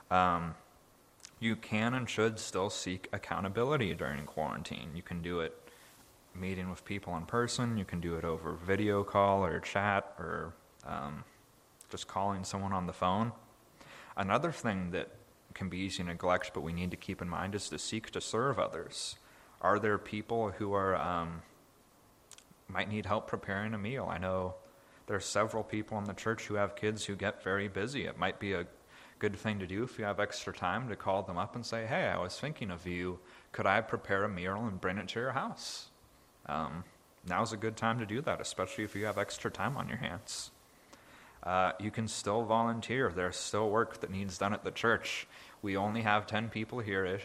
Um, 0.10 0.56
you 1.40 1.56
can 1.56 1.94
and 1.94 2.10
should 2.10 2.40
still 2.40 2.70
seek 2.70 3.08
accountability 3.14 3.94
during 3.94 4.26
quarantine. 4.26 4.92
You 4.96 5.02
can 5.02 5.22
do 5.22 5.40
it 5.40 5.58
meeting 6.34 6.70
with 6.70 6.86
people 6.86 7.16
in 7.18 7.26
person, 7.26 7.78
you 7.78 7.86
can 7.86 8.00
do 8.00 8.16
it 8.16 8.24
over 8.24 8.54
video 8.54 9.04
call 9.04 9.44
or 9.44 9.60
chat 9.60 10.14
or 10.18 10.54
um, 10.86 11.24
just 11.90 12.08
calling 12.08 12.44
someone 12.44 12.72
on 12.72 12.88
the 12.88 12.94
phone. 12.94 13.32
Another 14.16 14.52
thing 14.52 14.92
that 14.92 15.10
can 15.54 15.70
be 15.70 15.78
easy 15.78 15.98
to 15.98 16.10
neglect, 16.10 16.52
but 16.54 16.62
we 16.62 16.74
need 16.74 16.92
to 16.92 16.98
keep 16.98 17.22
in 17.22 17.30
mind, 17.30 17.56
is 17.56 17.70
to 17.70 17.78
seek 17.78 18.10
to 18.12 18.22
serve 18.22 18.60
others. 18.60 19.18
Are 19.62 19.80
there 19.80 19.98
people 19.98 20.52
who 20.52 20.74
are 20.74 20.96
um, 20.96 21.42
might 22.68 22.90
need 22.90 23.06
help 23.06 23.28
preparing 23.28 23.74
a 23.74 23.78
meal? 23.78 24.08
I 24.10 24.18
know 24.18 24.56
there 25.08 25.16
are 25.16 25.20
several 25.20 25.64
people 25.64 25.98
in 25.98 26.06
the 26.06 26.14
church 26.14 26.46
who 26.46 26.56
have 26.56 26.76
kids 26.76 27.06
who 27.06 27.16
get 27.16 27.44
very 27.44 27.68
busy. 27.68 28.06
It 28.06 28.18
might 28.18 28.40
be 28.40 28.54
a 28.54 28.66
good 29.20 29.36
thing 29.36 29.60
to 29.60 29.68
do 29.68 29.84
if 29.84 30.00
you 30.00 30.06
have 30.06 30.20
extra 30.20 30.52
time 30.52 30.90
to 30.90 30.96
call 30.96 31.22
them 31.22 31.38
up 31.38 31.56
and 31.56 31.66
say, 31.66 31.86
hey, 31.86 32.08
I 32.08 32.20
was 32.20 32.40
thinking 32.40 32.72
of 32.72 32.88
you. 32.88 33.20
Could 33.52 33.68
I 33.68 33.82
prepare 33.82 34.24
a 34.24 34.30
meal 34.30 34.56
and 34.56 34.82
bring 34.82 34.98
it 34.98 35.10
to 35.10 35.20
your 35.20 35.34
house? 35.34 35.90
Um, 36.48 36.84
now's 37.28 37.54
a 37.54 37.58
good 37.58 37.78
time 37.78 38.00
to 38.00 38.06
do 38.06 38.22
that, 38.22 38.42
especially 38.42 38.84
if 38.84 38.96
you 38.96 39.06
have 39.06 39.18
extra 39.18 39.52
time 39.52 39.78
on 39.78 39.88
your 39.88 39.98
hands. 39.98 40.52
Uh, 41.44 41.72
you 41.80 41.90
can 41.90 42.08
still 42.08 42.44
volunteer. 42.44 43.12
There's 43.16 43.36
still 43.36 43.70
work 43.70 44.00
that 44.02 44.12
needs 44.12 44.38
done 44.38 44.54
at 44.54 44.64
the 44.64 44.72
church. 44.72 45.28
We 45.62 45.76
only 45.76 46.02
have 46.02 46.28
10 46.28 46.50
people 46.50 46.80
here, 46.80 47.20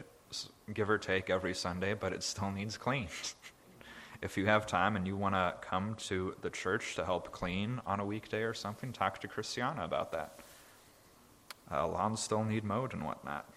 give 0.72 0.88
or 0.88 0.98
take, 0.98 1.28
every 1.28 1.54
Sunday, 1.54 1.94
but 1.94 2.12
it 2.12 2.22
still 2.22 2.50
needs 2.50 2.78
cleaned. 2.78 3.08
if 4.22 4.36
you 4.36 4.46
have 4.46 4.66
time 4.66 4.96
and 4.96 5.06
you 5.06 5.16
want 5.16 5.34
to 5.34 5.54
come 5.60 5.94
to 5.96 6.34
the 6.40 6.50
church 6.50 6.94
to 6.96 7.04
help 7.04 7.30
clean 7.30 7.80
on 7.86 8.00
a 8.00 8.04
weekday 8.04 8.42
or 8.42 8.54
something, 8.54 8.92
talk 8.92 9.20
to 9.20 9.28
Christiana 9.28 9.84
about 9.84 10.12
that. 10.12 10.40
Uh, 11.70 11.86
lawns 11.86 12.20
still 12.20 12.44
need 12.44 12.64
mowed 12.64 12.94
and 12.94 13.04
whatnot. 13.04 13.48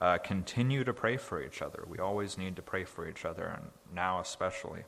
Uh, 0.00 0.18
continue 0.18 0.82
to 0.82 0.92
pray 0.92 1.16
for 1.16 1.40
each 1.40 1.62
other. 1.62 1.84
We 1.86 1.98
always 1.98 2.36
need 2.36 2.56
to 2.56 2.62
pray 2.62 2.84
for 2.84 3.08
each 3.08 3.24
other, 3.24 3.46
and 3.46 3.70
now 3.94 4.18
especially. 4.18 4.82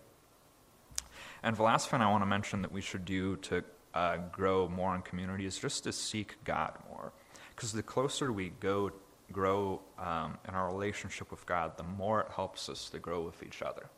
And 1.44 1.54
the 1.54 1.62
last 1.62 1.90
thing 1.90 2.00
I 2.00 2.10
want 2.10 2.22
to 2.22 2.26
mention 2.26 2.62
that 2.62 2.72
we 2.72 2.80
should 2.80 3.04
do 3.04 3.36
to 3.36 3.62
uh, 3.92 4.16
grow 4.32 4.66
more 4.66 4.94
in 4.94 5.02
community 5.02 5.44
is 5.44 5.58
just 5.58 5.84
to 5.84 5.92
seek 5.92 6.42
God 6.42 6.72
more. 6.90 7.12
Because 7.54 7.70
the 7.72 7.82
closer 7.82 8.32
we 8.32 8.48
go, 8.60 8.90
grow 9.30 9.82
um, 9.98 10.38
in 10.48 10.54
our 10.54 10.66
relationship 10.66 11.30
with 11.30 11.44
God, 11.44 11.76
the 11.76 11.82
more 11.82 12.22
it 12.22 12.28
helps 12.34 12.70
us 12.70 12.88
to 12.88 12.98
grow 12.98 13.20
with 13.20 13.42
each 13.42 13.60
other. 13.60 13.90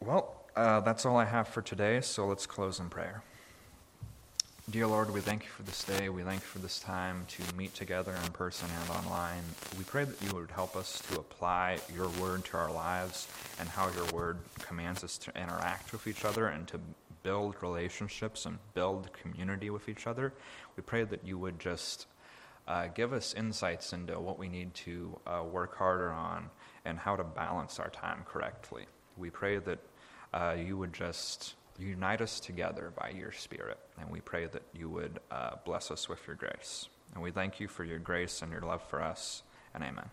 Well, 0.00 0.34
uh, 0.56 0.80
that's 0.80 1.06
all 1.06 1.16
I 1.16 1.24
have 1.24 1.46
for 1.46 1.62
today, 1.62 2.00
so 2.00 2.26
let's 2.26 2.46
close 2.46 2.80
in 2.80 2.88
prayer. 2.88 3.22
Dear 4.70 4.86
Lord, 4.86 5.14
we 5.14 5.22
thank 5.22 5.44
you 5.44 5.48
for 5.48 5.62
this 5.62 5.82
day. 5.82 6.10
We 6.10 6.22
thank 6.22 6.42
you 6.42 6.46
for 6.46 6.58
this 6.58 6.78
time 6.78 7.24
to 7.28 7.54
meet 7.56 7.72
together 7.74 8.14
in 8.22 8.32
person 8.32 8.68
and 8.82 8.90
online. 8.98 9.42
We 9.78 9.84
pray 9.84 10.04
that 10.04 10.20
you 10.20 10.34
would 10.34 10.50
help 10.50 10.76
us 10.76 11.00
to 11.08 11.18
apply 11.18 11.78
your 11.94 12.10
word 12.20 12.44
to 12.46 12.58
our 12.58 12.70
lives 12.70 13.28
and 13.58 13.66
how 13.66 13.88
your 13.92 14.04
word 14.12 14.36
commands 14.60 15.02
us 15.02 15.16
to 15.18 15.30
interact 15.40 15.90
with 15.92 16.06
each 16.06 16.22
other 16.22 16.48
and 16.48 16.68
to 16.68 16.78
build 17.22 17.56
relationships 17.62 18.44
and 18.44 18.58
build 18.74 19.08
community 19.14 19.70
with 19.70 19.88
each 19.88 20.06
other. 20.06 20.34
We 20.76 20.82
pray 20.82 21.04
that 21.04 21.24
you 21.24 21.38
would 21.38 21.58
just 21.58 22.06
uh, 22.66 22.88
give 22.88 23.14
us 23.14 23.32
insights 23.32 23.94
into 23.94 24.20
what 24.20 24.38
we 24.38 24.48
need 24.48 24.74
to 24.74 25.18
uh, 25.26 25.44
work 25.50 25.78
harder 25.78 26.10
on 26.10 26.50
and 26.84 26.98
how 26.98 27.16
to 27.16 27.24
balance 27.24 27.78
our 27.78 27.88
time 27.88 28.22
correctly. 28.28 28.84
We 29.16 29.30
pray 29.30 29.56
that 29.60 29.78
uh, 30.34 30.56
you 30.58 30.76
would 30.76 30.92
just 30.92 31.54
unite 31.86 32.20
us 32.20 32.40
together 32.40 32.92
by 32.96 33.10
your 33.10 33.32
Spirit. 33.32 33.78
And 34.00 34.10
we 34.10 34.20
pray 34.20 34.46
that 34.46 34.62
you 34.72 34.88
would 34.90 35.20
uh, 35.30 35.56
bless 35.64 35.90
us 35.90 36.08
with 36.08 36.26
your 36.26 36.36
grace. 36.36 36.88
And 37.14 37.22
we 37.22 37.30
thank 37.30 37.60
you 37.60 37.68
for 37.68 37.84
your 37.84 37.98
grace 37.98 38.42
and 38.42 38.52
your 38.52 38.62
love 38.62 38.82
for 38.88 39.02
us. 39.02 39.42
And 39.74 39.84
amen. 39.84 40.10